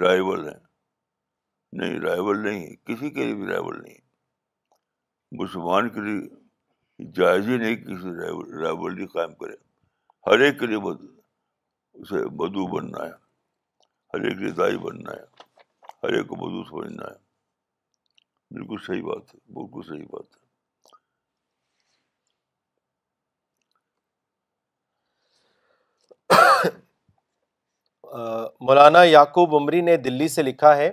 [0.00, 0.60] رائول ہیں
[1.78, 4.04] نہیں رائول نہیں ہے کسی کے لیے بھی رائول نہیں ہے
[5.42, 6.22] مسلمان کے لیے
[7.16, 9.56] جائز ہی نہیں کسی رائول رائبل قائم کرے
[10.30, 10.78] ہر ایک کے لیے
[12.00, 13.10] اسے بدو بننا ہے
[14.14, 19.34] ہر ایک لیے دائی بننا ہے ہر ایک کو بدو سمجھنا ہے بالکل صحیح بات
[19.34, 20.44] ہے بالکل صحیح بات ہے
[28.66, 30.90] مولانا یعقوب عمری نے دلی سے لکھا ہے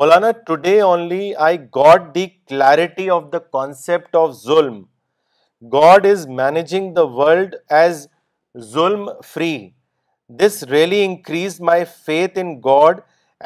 [0.00, 1.58] Maulana today only I
[2.14, 4.82] the clarity of the concept of zulm
[5.72, 8.06] God is managing the world as
[8.72, 9.52] zulm free
[10.40, 13.00] this really increase my faith in God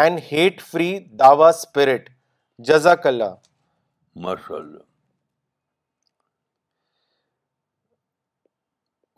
[0.05, 2.09] and hate free dawah spirit
[2.67, 3.35] جزاک اللہ
[4.25, 4.87] ماشاء اللہ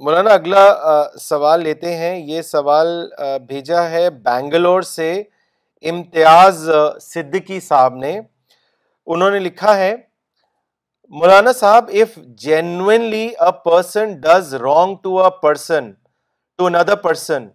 [0.05, 0.63] مولانا اگلا
[1.21, 2.89] سوال لیتے ہیں یہ سوال
[3.49, 5.09] بھیجا ہے بینگلور سے
[5.91, 6.63] امتیاز
[7.07, 8.13] صدقی صاحب نے
[9.15, 9.93] انہوں نے لکھا ہے
[11.19, 15.91] مولانا صاحب if genuinely a person does wrong to a person
[16.59, 17.49] to another person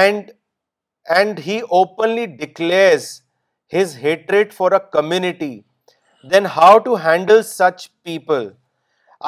[0.00, 0.30] and
[1.18, 3.06] and he openly declares
[3.78, 4.52] his hatred
[4.92, 5.54] community
[6.32, 8.48] then how to handle such people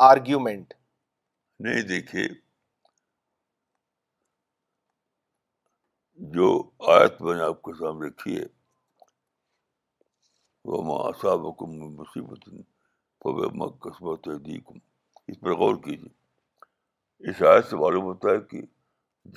[0.07, 0.73] argument
[1.65, 2.27] نہیں دیکھیے
[6.33, 6.51] جو
[6.91, 8.35] آیت میں نے آپ کے سامنے
[13.25, 14.27] مقصمت
[15.27, 18.61] اس پر غور کیجیے اس آیت سے معلوم ہوتا ہے کہ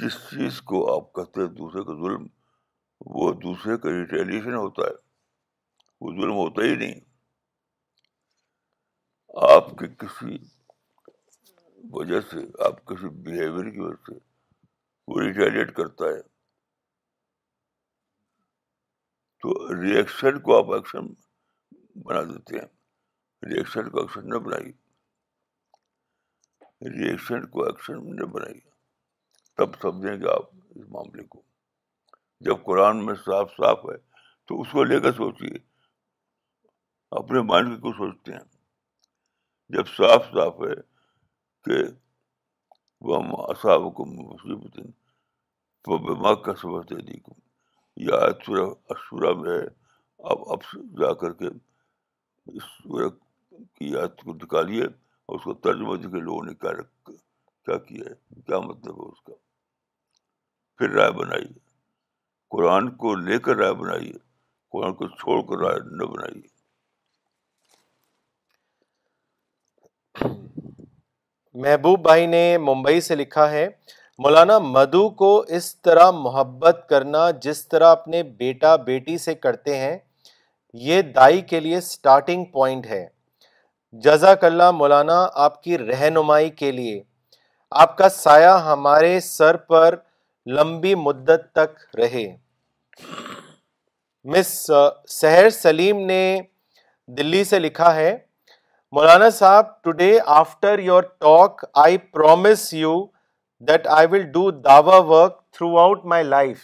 [0.01, 2.27] جس چیز کو آپ کہتے ہیں دوسرے کا ظلم
[3.17, 4.95] وہ دوسرے کا ریٹیلیشن ہوتا ہے
[6.01, 7.01] وہ ظلم ہوتا ہی نہیں
[9.55, 10.37] آپ کے کسی
[11.93, 14.19] وجہ سے آپ کسی بیہیویئر کی وجہ سے
[15.11, 16.21] وہ ریٹیلیٹ کرتا ہے
[19.43, 19.51] تو
[19.83, 21.07] ریئیکشن کو آپ ایکشن
[22.05, 22.67] بنا دیتے ہیں
[23.49, 24.37] ریئیکشن کو ایکشن نہ
[26.83, 28.59] ریئیکشن کو ایکشن نہ بنائی
[29.57, 30.45] تب سمجھیں گے آپ
[30.79, 31.39] اس معاملے کو
[32.47, 33.97] جب قرآن میں صاف صاف ہے
[34.49, 35.57] تو اس کو لے کر سوچیے
[37.21, 38.45] اپنے مائنڈ کو سوچتے ہیں
[39.77, 40.75] جب صاف صاف ہے
[41.65, 41.77] کہ
[43.09, 43.85] وہ کو اصمب
[46.45, 47.29] کا سبق دے دی دیکھ
[48.09, 48.17] یا
[49.11, 49.65] میں ہے
[50.33, 50.61] اب اب
[51.01, 51.47] جا کر کے
[52.57, 53.09] اس سورہ
[53.79, 57.11] کی آیت کو نکالیے اور اس کو ترجمہ دے کے لوگوں نے کیا رکھ
[57.67, 59.33] کیا کیا ہے کیا مطلب ہے اس کا
[60.79, 61.53] پھر رائے بنائیے
[62.57, 64.13] قرآن کو لے کر رائے بنائیے
[64.73, 66.49] قرآن کو چھوڑ کر رائے نہ بنائیے
[71.63, 73.69] محبوب بھائی نے ممبئی سے لکھا ہے
[74.25, 79.97] مولانا مدو کو اس طرح محبت کرنا جس طرح اپنے بیٹا بیٹی سے کرتے ہیں
[80.89, 83.07] یہ دائی کے لیے سٹارٹنگ پوائنٹ ہے
[84.03, 85.15] جزاک اللہ مولانا
[85.45, 87.01] آپ کی رہنمائی کے لیے
[87.85, 89.95] آپ کا سایہ ہمارے سر پر
[90.59, 92.25] لمبی مدت تک رہے
[94.33, 94.47] مس
[95.19, 96.21] سحر سلیم نے
[97.19, 98.17] دلی سے لکھا ہے
[98.97, 102.95] مولانا صاحب today after your talk I promise you
[103.69, 105.39] that I will do dawah work
[105.85, 106.59] throughout my life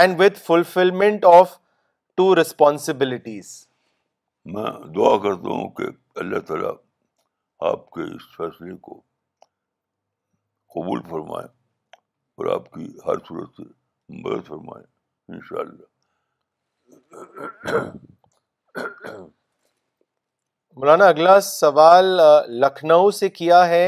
[0.00, 1.56] and with fulfilment of
[2.16, 3.54] two responsibilities
[4.52, 5.86] میں دعا کرتا ہوں کہ
[6.20, 6.70] اللہ تعالیٰ
[7.70, 8.94] آپ کے اس فیصلے کو
[10.74, 11.48] قبول فرمائیں
[12.38, 13.66] اور آپ کی ہر صورت سے
[14.22, 14.84] مدد فرمائے
[15.34, 15.96] ان شاء اللہ
[20.76, 22.06] مولانا اگلا سوال
[22.64, 23.86] لکھنؤ سے کیا ہے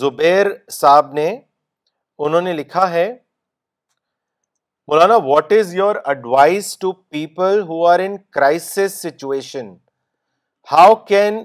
[0.00, 0.46] زبیر
[0.80, 1.28] صاحب نے
[2.26, 3.12] انہوں نے لکھا ہے
[4.88, 9.72] Maulana what is your advice to people who are in crisis situation
[10.72, 11.38] how can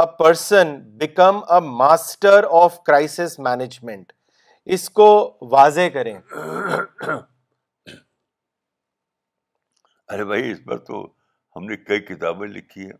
[0.00, 4.12] a person become a master of crisis management
[4.76, 5.06] اس کو
[5.52, 6.12] واضح کریں
[10.08, 11.02] ارے بھائی اس پر تو
[11.56, 12.96] ہم نے کئی کتابیں لکھی ہیں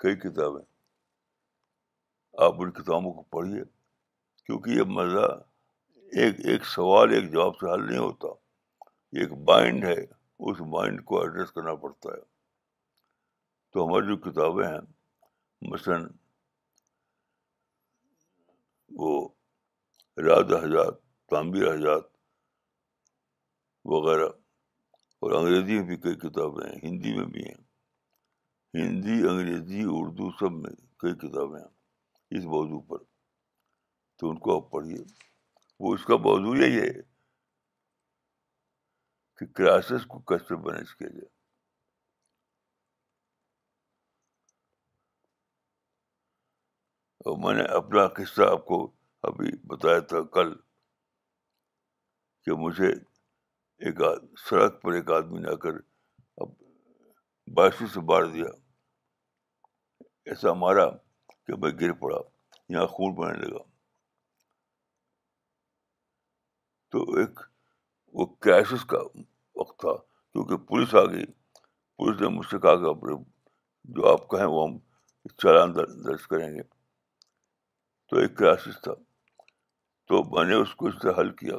[0.00, 0.62] کئی کتابیں
[2.44, 3.62] آپ ان کتابوں کو پڑھیے
[4.50, 5.26] کیونکہ یہ مزہ
[6.20, 8.28] ایک ایک سوال ایک جواب سے حل نہیں ہوتا
[9.20, 9.94] ایک مائنڈ ہے
[10.50, 12.20] اس مائنڈ کو ایڈریس کرنا پڑتا ہے
[13.72, 16.06] تو ہماری جو کتابیں ہیں مثلاً
[19.02, 19.12] وہ
[20.28, 20.98] راد حجات
[21.30, 22.08] تعمیر حجات
[23.92, 24.28] وغیرہ
[25.22, 27.54] اور انگریزی میں بھی کئی کتابیں ہیں ہندی میں بھی ہیں
[28.82, 31.66] ہندی انگریزی اردو سب میں کئی کتابیں ہیں
[32.38, 33.08] اس موضوع پر
[34.20, 35.02] تو ان کو آپ پڑھیے
[35.82, 36.88] وہ اس کا موضوع یہی ہے
[39.38, 41.28] کہ کرائسس کو کس پہ مینج کیا جائے
[47.28, 48.80] اور میں نے اپنا قصہ آپ کو
[49.30, 50.52] ابھی بتایا تھا کل
[52.44, 54.00] کہ مجھے ایک
[54.48, 55.80] سڑک پر ایک آدمی نے آ کر
[56.44, 56.52] اب
[57.56, 58.52] بارشوں سے مار دیا
[60.30, 60.88] ایسا مارا
[61.32, 62.20] کہ میں گر پڑا
[62.74, 63.68] یہاں خون پڑنے لگا
[66.92, 67.40] تو ایک
[68.18, 68.98] وہ کیشس کا
[69.60, 69.92] وقت تھا
[70.32, 71.24] کیونکہ پولیس آ گئی
[71.98, 73.16] پولیس نے مجھ سے کہا کہ اپنے
[73.96, 74.76] جو آپ کہیں وہ ہم
[75.42, 76.62] چالان درج کریں گے
[78.10, 78.94] تو ایک کرائسس تھا
[80.08, 81.58] تو میں نے اس کو اس سے حل کیا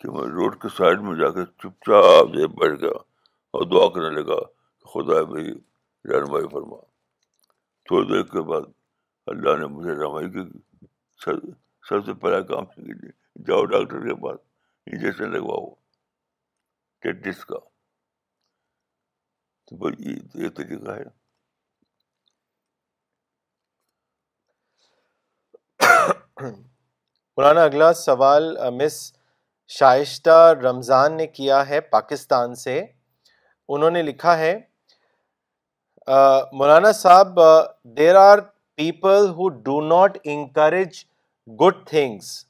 [0.00, 2.26] کہ میں روڈ کے سائڈ میں جا کے چپ چاپ
[2.60, 2.94] بیٹھ گیا
[3.56, 5.50] اور دعا کرنے لگا کہ خدا بھائی
[6.12, 6.76] رہنمائی فرما
[7.90, 8.72] تھوڑی دیر کے بعد
[9.34, 11.52] اللہ نے مجھے رہنمائی کی
[11.88, 12.64] سب سے پہلا کام
[13.46, 14.38] جاؤ ڈاکٹر کے پاس
[14.92, 15.66] انجیکشن لگواؤ
[17.04, 17.58] لگواؤس کا
[19.66, 19.88] تو
[20.40, 21.12] یہ طریقہ ہے
[26.50, 28.44] مولانا اگلا سوال
[28.82, 29.00] مس
[29.78, 32.80] شائشتہ رمضان نے کیا ہے پاکستان سے
[33.74, 34.54] انہوں نے لکھا ہے
[36.60, 37.40] مولانا صاحب
[37.98, 38.38] there are
[38.76, 41.04] people who do not encourage
[41.60, 42.43] good things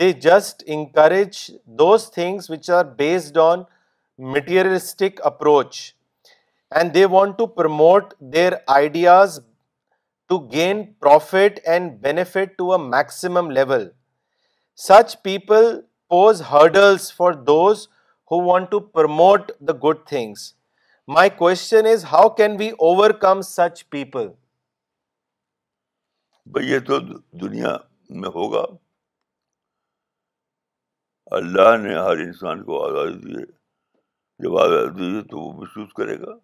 [0.00, 1.36] they just encourage
[1.78, 3.62] those things are based on
[4.32, 5.78] materialistic approach
[6.78, 9.52] and they want to promote their ideas to
[10.28, 13.88] to gain profit and benefit a maximum level
[14.88, 15.66] such people
[16.10, 17.86] pose hurdles for those
[18.30, 20.52] who want to promote the good things
[21.14, 22.68] my question is how can we
[23.26, 24.28] overcome such people
[26.52, 26.98] بھائی یہ تو
[27.42, 27.76] دنیا
[28.22, 28.64] میں ہوگا
[31.36, 33.44] اللہ نے ہر انسان کو آزادی دی ہے
[34.42, 36.34] جب آزادی دی ہے تو وہ محسوس کرے گا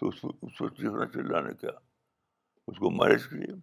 [0.00, 1.70] تو اس کو سوچیے نہ کیا
[2.70, 3.54] اس کو مارج کیے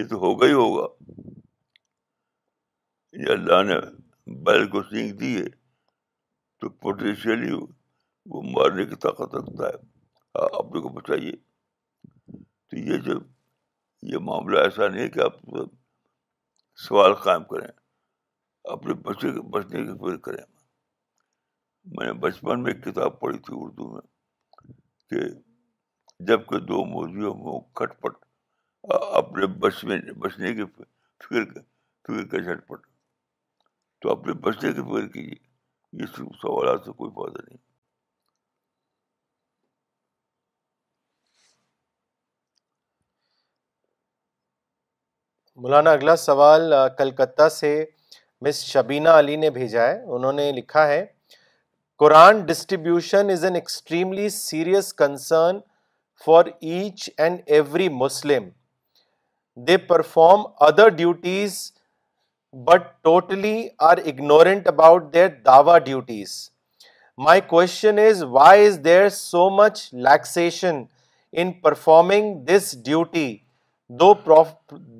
[0.00, 0.86] یہ تو ہوگا ہی ہوگا
[3.24, 3.76] یہ اللہ نے
[4.46, 5.44] بیل کو سینگ دی ہے
[6.60, 11.32] تو پوٹینشیلی وہ مارنے کی طاقت رکھتا ہے ہاں، آپ کو بچائیے
[12.32, 13.22] تو یہ جب
[14.12, 15.38] یہ معاملہ ایسا نہیں کہ آپ
[16.84, 17.70] سوال قائم کریں
[18.72, 20.44] اپنے بچے کے بچنے کی فکر کریں
[21.96, 24.00] میں نے بچپن میں ایک کتاب پڑھی تھی اردو میں
[25.10, 25.20] کہ
[26.30, 28.16] جب کہ دو موضوعوں میں کھٹ پٹ
[29.22, 32.86] اپنے بچ میں بچنے کی فکر فکر کا جھٹ پٹ
[34.02, 35.46] تو اپنے بچنے کی فکر کیجیے
[36.02, 37.62] یہ صرف سوالات سے کوئی فائدہ نہیں
[45.62, 47.70] مولانا اگلا سوال کلکتہ سے
[48.44, 51.04] مس شبینہ علی نے بھیجا ہے انہوں نے لکھا ہے
[52.02, 55.58] Quran distribution is an extremely serious concern
[56.26, 58.48] for each and every Muslim
[59.66, 61.58] they perform other duties
[62.70, 63.52] but totally
[63.90, 66.32] are ignorant about their dawah duties
[67.26, 70.82] my question is why is there so much laxation
[71.40, 73.36] in performing this duty
[73.98, 74.12] though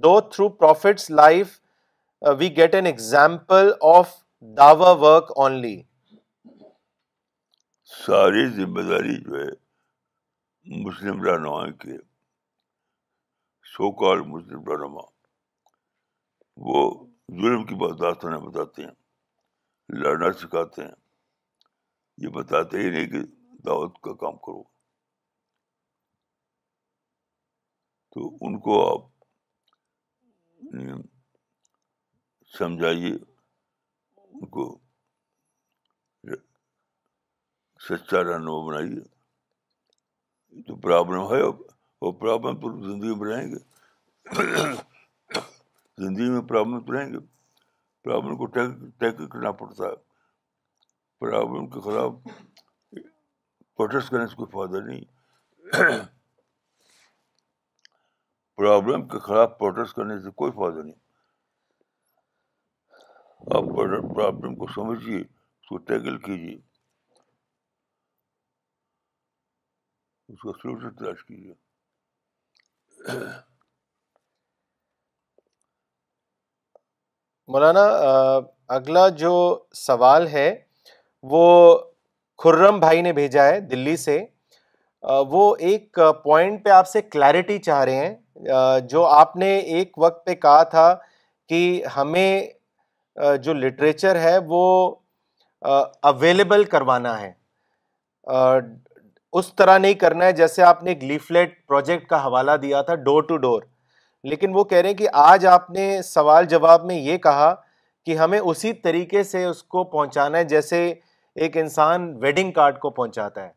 [0.05, 1.49] though through prophet's life
[2.39, 4.13] we get an example of
[4.57, 5.77] dawah work only
[8.07, 11.97] ساری ذمہ داری جو ہے مسلم رہنما کے
[13.75, 15.07] سو کال مسلم رہنما
[16.69, 16.83] وہ
[17.43, 20.93] ظلم کی بہتاشتوں بتاتے ہیں لڑنا سکھاتے ہیں
[22.25, 23.23] یہ بتاتے ہی نہیں کہ
[23.67, 24.63] دعوت کا کام کرو
[28.15, 29.05] تو ان کو آپ
[30.75, 31.03] یعنی
[32.59, 34.65] سمجھائیے ان کو
[37.89, 39.01] سچا رہنما بنائیے
[40.67, 41.43] جو پرابلم ہے
[42.01, 44.69] وہ پرابلم پر زندگی میں رہیں گے
[46.07, 47.19] زندگی میں پرابلم تو رہیں گے
[48.05, 49.97] پرابلم کو ٹیک کرنا پڑتا ہے
[51.21, 52.13] پرابلم کے خلاف
[53.77, 56.09] پروٹیسٹ کرنے سے کوئی فائدہ نہیں
[58.61, 60.95] پرابلم کے خلاف پروٹیسٹ کرنے سے کوئی فائدہ نہیں
[63.57, 65.29] آپ پرابلم کو سمجھیے اس
[65.61, 66.57] اس کو ٹیکل کیجیے
[70.63, 71.53] سلوشن تلاش کیجیے
[77.53, 77.85] مولانا
[78.77, 79.33] اگلا جو
[79.89, 80.49] سوال ہے
[81.33, 81.47] وہ
[82.43, 84.21] خرم بھائی نے بھیجا ہے دلی سے
[85.31, 88.17] وہ ایک پوائنٹ پہ آپ سے کلیرٹی چاہ رہے ہیں
[88.91, 90.95] جو آپ نے ایک وقت پہ کہا تھا
[91.49, 91.61] کہ
[91.97, 92.43] ہمیں
[93.43, 94.61] جو لٹریچر ہے وہ
[96.11, 97.33] اویلیبل کروانا ہے
[99.39, 102.95] اس طرح نہیں کرنا ہے جیسے آپ نے ایک لیفلیٹ پروجیکٹ کا حوالہ دیا تھا
[103.11, 103.63] ڈور ٹو ڈور
[104.31, 107.55] لیکن وہ کہہ رہے ہیں کہ آج آپ نے سوال جواب میں یہ کہا
[108.07, 110.87] کہ ہمیں اسی طریقے سے اس کو پہنچانا ہے جیسے
[111.43, 113.53] ایک انسان ویڈنگ کارڈ کو پہنچاتا ہے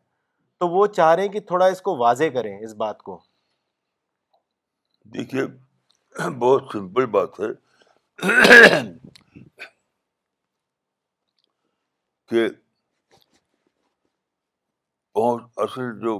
[0.60, 3.20] تو وہ چاہ رہے ہیں کہ تھوڑا اس کو واضح کریں اس بات کو
[5.12, 5.44] دیکھیے
[6.40, 7.46] بہت سمپل بات ہے
[12.28, 12.44] کہ
[15.24, 16.18] اصل جو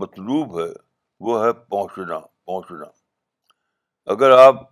[0.00, 0.68] مطلوب ہے
[1.26, 2.86] وہ ہے پہنچنا پہنچنا
[4.12, 4.62] اگر آپ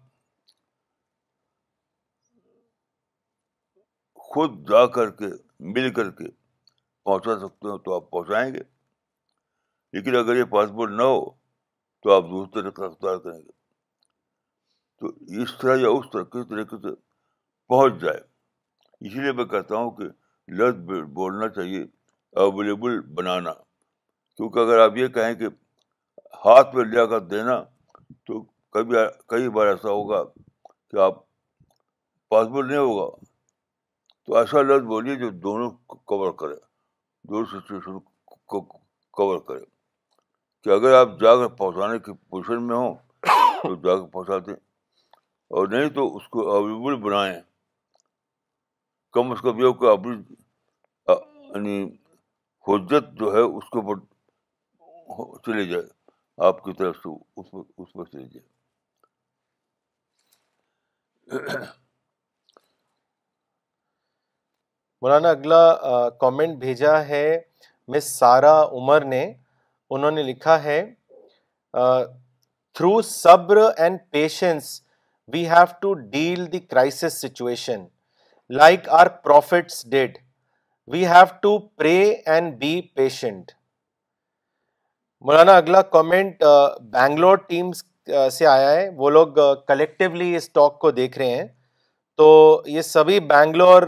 [4.33, 5.27] خود جا کر کے
[5.75, 6.25] مل کر کے
[7.05, 8.61] پہنچا سکتے ہو تو آپ پہنچائیں گے
[9.93, 11.23] لیکن اگر یہ پاسپورٹ نہ ہو
[12.07, 13.53] تو آپ دوسرے طریقہ اختیار کریں گے
[15.01, 15.07] تو
[15.43, 16.95] اس طرح یا اس طرح کس طریقے سے
[17.69, 18.19] پہنچ جائے
[19.07, 20.05] اسی لیے میں کہتا ہوں کہ
[20.61, 21.83] لفظ بولنا چاہیے
[22.45, 23.53] اویلیبل بنانا
[24.37, 25.47] کیونکہ اگر آپ یہ کہیں کہ
[26.45, 27.59] ہاتھ میں لیا کر دینا
[28.27, 28.41] تو
[28.77, 28.97] کبھی
[29.35, 31.23] کئی بار ایسا ہوگا کہ آپ
[32.31, 33.09] پاسبل نہیں ہوگا
[34.27, 35.71] تو ایسا لفظ بولیے جو دونوں
[36.13, 36.55] کور کرے
[37.31, 37.99] دونوں سچویشن
[38.47, 38.61] کو
[39.21, 39.65] کور کرے
[40.67, 42.95] کہ اگر آپ جا کر پہنچانے کی پوزیشن میں ہوں
[43.27, 44.55] تو جا کر پہنچا دیں
[45.57, 47.35] اور نہیں تو اس کو اویلیبل بنائیں
[49.17, 50.15] کم از کم یہ اپنی
[51.13, 51.77] یعنی
[52.69, 54.01] حجت جو ہے اس کے اوپر
[55.47, 55.83] چلے جائے
[56.49, 58.45] آپ کی طرف سے اس پر چلے جائے
[65.03, 65.63] مولانا اگلا
[66.27, 67.27] کامنٹ بھیجا ہے
[67.95, 69.25] مس سارا عمر نے
[69.95, 70.81] انہوں نے لکھا ہے
[72.79, 74.81] through sabr and patience
[75.33, 77.85] we have to deal the crisis situation
[78.57, 80.19] like our prophets did
[80.93, 83.51] we have to pray and be patient
[85.27, 86.43] Maulana اگلا کامنٹ
[86.93, 87.71] بینگلور ٹیم
[88.31, 91.45] سے آیا ہے وہ لوگ کلیکٹولی اس ٹاک کو دیکھ رہے ہیں
[92.17, 92.27] تو
[92.67, 93.83] یہ سبھی بینگلور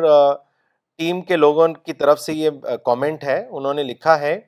[0.98, 4.38] ٹیم کے لوگوں کی طرف سے یہ کامنٹ ہے انہوں نے لکھا ہے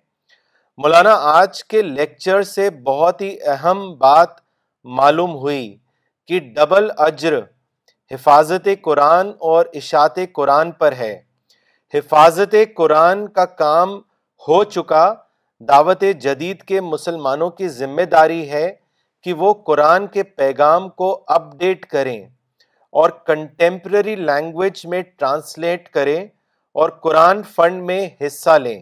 [0.83, 4.29] مولانا آج کے لیکچر سے بہت ہی اہم بات
[4.99, 5.65] معلوم ہوئی
[6.29, 7.37] کہ ڈبل اجر
[8.13, 11.13] حفاظت قرآن اور اشاعت قرآن پر ہے
[11.95, 13.93] حفاظت قرآن کا کام
[14.49, 15.05] ہو چکا
[15.69, 18.69] دعوت جدید کے مسلمانوں کی ذمہ داری ہے
[19.25, 22.21] کہ وہ قرآن کے پیغام کو اپ ڈیٹ کریں
[23.01, 26.21] اور کنٹمپرری لینگویج میں ٹرانسلیٹ کریں
[26.81, 28.81] اور قرآن فنڈ میں حصہ لیں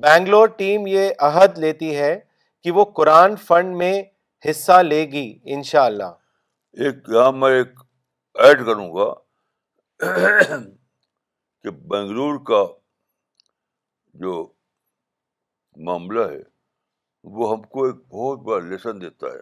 [0.00, 2.14] بینگلور ٹیم یہ عہد لیتی ہے
[2.64, 3.92] کہ وہ قرآن فنڈ میں
[4.48, 6.10] حصہ لے گی انشاءاللہ
[6.84, 7.80] ایک یہاں میں ایک
[8.44, 9.12] ایڈ کروں گا
[11.62, 12.64] کہ بنگلور کا
[14.22, 14.36] جو
[15.86, 16.40] معاملہ ہے
[17.36, 19.40] وہ ہم کو ایک بہت بڑا لیسن دیتا ہے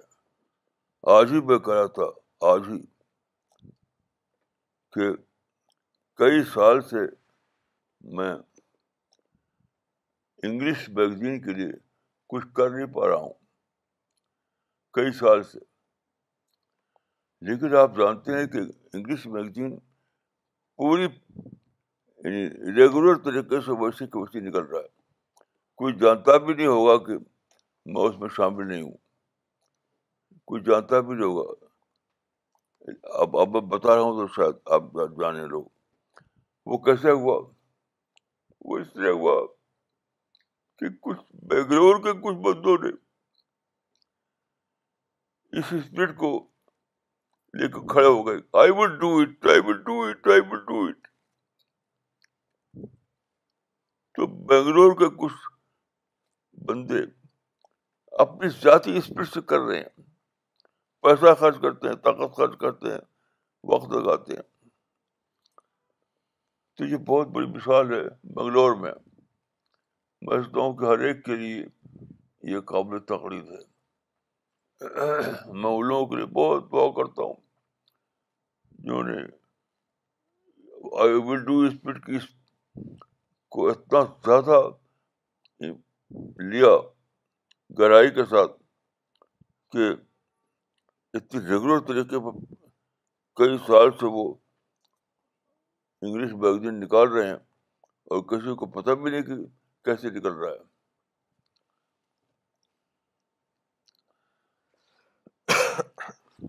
[1.18, 2.10] آج ہی میں کہا تھا
[2.50, 2.80] آج ہی
[4.94, 5.10] کہ
[6.18, 7.06] کئی سال سے
[8.16, 8.34] میں
[10.48, 11.68] انگلش میگزین کے لیے
[12.32, 13.32] کچھ کر نہیں پا رہا ہوں
[14.94, 15.58] کئی سال سے
[17.48, 18.58] لیکن آپ جانتے ہیں کہ
[18.96, 19.76] انگلش میگزین
[20.82, 24.88] پوری یعنی ریگولر طریقے سے ویسی ویسے نکل رہا ہے
[25.82, 27.18] کوئی جانتا بھی نہیں ہوگا کہ
[27.92, 28.96] میں اس میں شامل نہیں ہوں
[30.50, 31.66] کوئی جانتا بھی نہیں ہوگا
[33.22, 35.64] اب اب میں بتا رہا ہوں تو شاید آپ جانے لوگ
[36.70, 37.40] وہ کیسے ہوا
[38.64, 39.40] وہ اس طرح ہوا
[40.80, 41.18] کہ کچھ
[41.48, 42.88] بنگلور کے کچھ بندوں نے
[45.58, 46.28] اس اسپرٹ کو
[47.60, 50.26] لے کر کھڑے ہو گئے I I I will will will do do do it
[50.36, 51.08] it it
[54.16, 55.40] تو بنگلور کے کچھ
[56.70, 57.02] بندے
[58.26, 60.04] اپنی ذاتی اسپرٹ سے کر رہے ہیں
[61.02, 63.00] پیسہ خرچ کرتے ہیں طاقت خرچ کرتے ہیں
[63.72, 64.48] وقت لگاتے ہیں
[66.76, 68.02] تو یہ بہت بڑی مثال ہے
[68.38, 68.92] بنگلور میں
[70.24, 71.62] میں سمجھتا ہوں کہ ہر ایک کے لیے
[72.52, 73.68] یہ قابل تقریب ہے
[75.62, 77.34] میں ان لوگوں کے لیے بہت دعا کرتا ہوں
[78.82, 79.16] جنہوں نے
[81.02, 82.18] آئی ول ڈو اسپیڈ کی
[83.54, 84.60] کو اتنا زیادہ
[86.50, 86.68] لیا
[87.78, 88.52] گہرائی کے ساتھ
[89.72, 89.88] کہ
[91.16, 92.38] اتنی ریگولر طریقے پر
[93.40, 94.26] کئی سال سے وہ
[96.02, 97.38] انگلش میگزین نکال رہے ہیں
[98.12, 99.42] اور کسی کو پتہ بھی نہیں کہ
[99.84, 100.68] کیسے نکل رہا ہے
[105.58, 106.48] ہے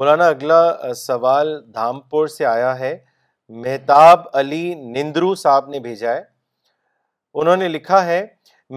[0.00, 2.74] مولانا اگلا سوال دھامپور سے آیا
[3.64, 4.62] مہتاب علی
[4.92, 6.22] نندرو صاحب نے بھیجا ہے
[7.40, 8.24] انہوں نے لکھا ہے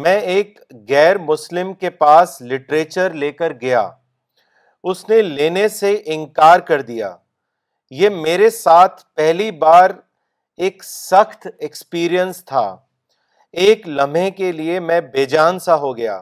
[0.06, 3.89] میں ایک غیر مسلم کے پاس لٹریچر لے کر گیا
[4.91, 7.16] اس نے لینے سے انکار کر دیا
[8.02, 9.89] یہ میرے ساتھ پہلی بار
[10.66, 12.64] ایک سخت ایکسپیرئنس تھا
[13.66, 16.20] ایک لمحے کے لیے میں بے جان سا ہو گیا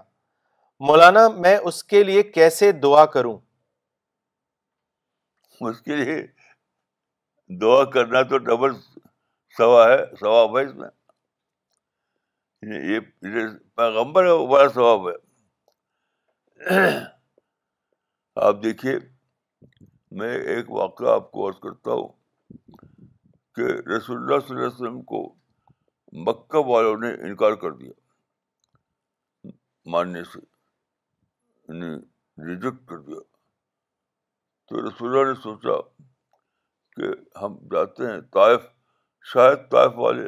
[0.87, 3.37] مولانا میں اس کے لیے کیسے دعا کروں
[5.69, 6.19] اس کے لیے
[7.61, 8.75] دعا کرنا تو ڈبل
[9.59, 10.89] ہے ثواب ہے اس میں
[12.89, 12.99] یہ
[13.81, 16.85] پیغمبر ہے بڑا ثواب ہے
[18.49, 18.93] آپ دیکھیے
[20.19, 22.85] میں ایک واقعہ آپ کو عرض کرتا ہوں
[23.57, 25.19] کہ رسول اللہ صلی اللہ علیہ وسلم کو
[26.25, 29.49] مکہ والوں نے انکار کر دیا
[29.95, 30.39] ماننے سے
[32.49, 33.19] ریجیکٹ کر دیا
[34.69, 35.79] تو رسول اللہ نے سوچا
[36.97, 37.09] کہ
[37.43, 38.67] ہم جاتے ہیں طائف
[39.33, 40.25] شاید طائف والے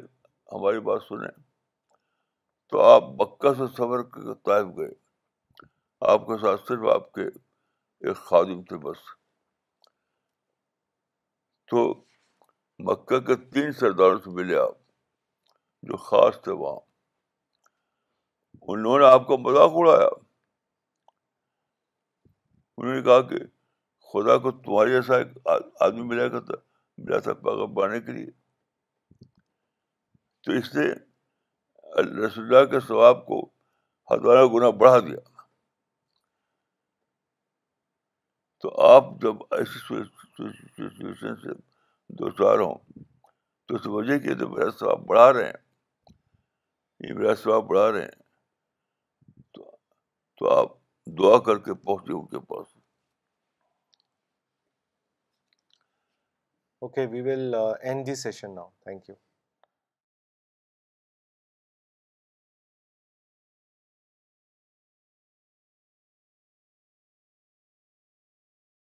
[0.56, 1.30] ہماری بات سنیں
[2.70, 4.90] تو آپ مکہ سے سفر کر کے طائف گئے
[6.14, 7.28] آپ کے ساتھ صرف آپ کے
[8.02, 9.08] ایک خادم تھے بس
[11.72, 11.90] تو
[12.88, 14.78] مکہ کے تین سرداروں سے ملے آپ
[15.88, 16.78] جو خاص تھے وہاں
[18.74, 20.08] انہوں نے آپ کا مذاق اڑایا
[22.78, 23.38] انہوں نے کہا کہ
[24.14, 25.38] خدا کو تمہارے جیسا ایک
[25.88, 26.54] آدمی ملا کرتا
[27.04, 28.30] ملا تھا پیغام پانے کے لیے
[30.46, 30.86] تو اس نے
[32.26, 33.42] رسول اللہ کے ثواب کو
[34.14, 35.18] ہزارہ گنا بڑھا دیا
[38.62, 41.58] تو آپ جب ایسی سچویشن سے
[42.18, 42.76] دوچار ہوں
[43.68, 49.44] تو سمجھے کہ تو میرا ثواب بڑھا رہے ہیں یہ میرا ثواب بڑھا رہے ہیں
[49.54, 49.70] تو,
[50.38, 50.74] تو آپ
[51.20, 52.76] دعا کر کے پہنچے ان کے پاس
[56.86, 59.29] okay we will end the session now thank you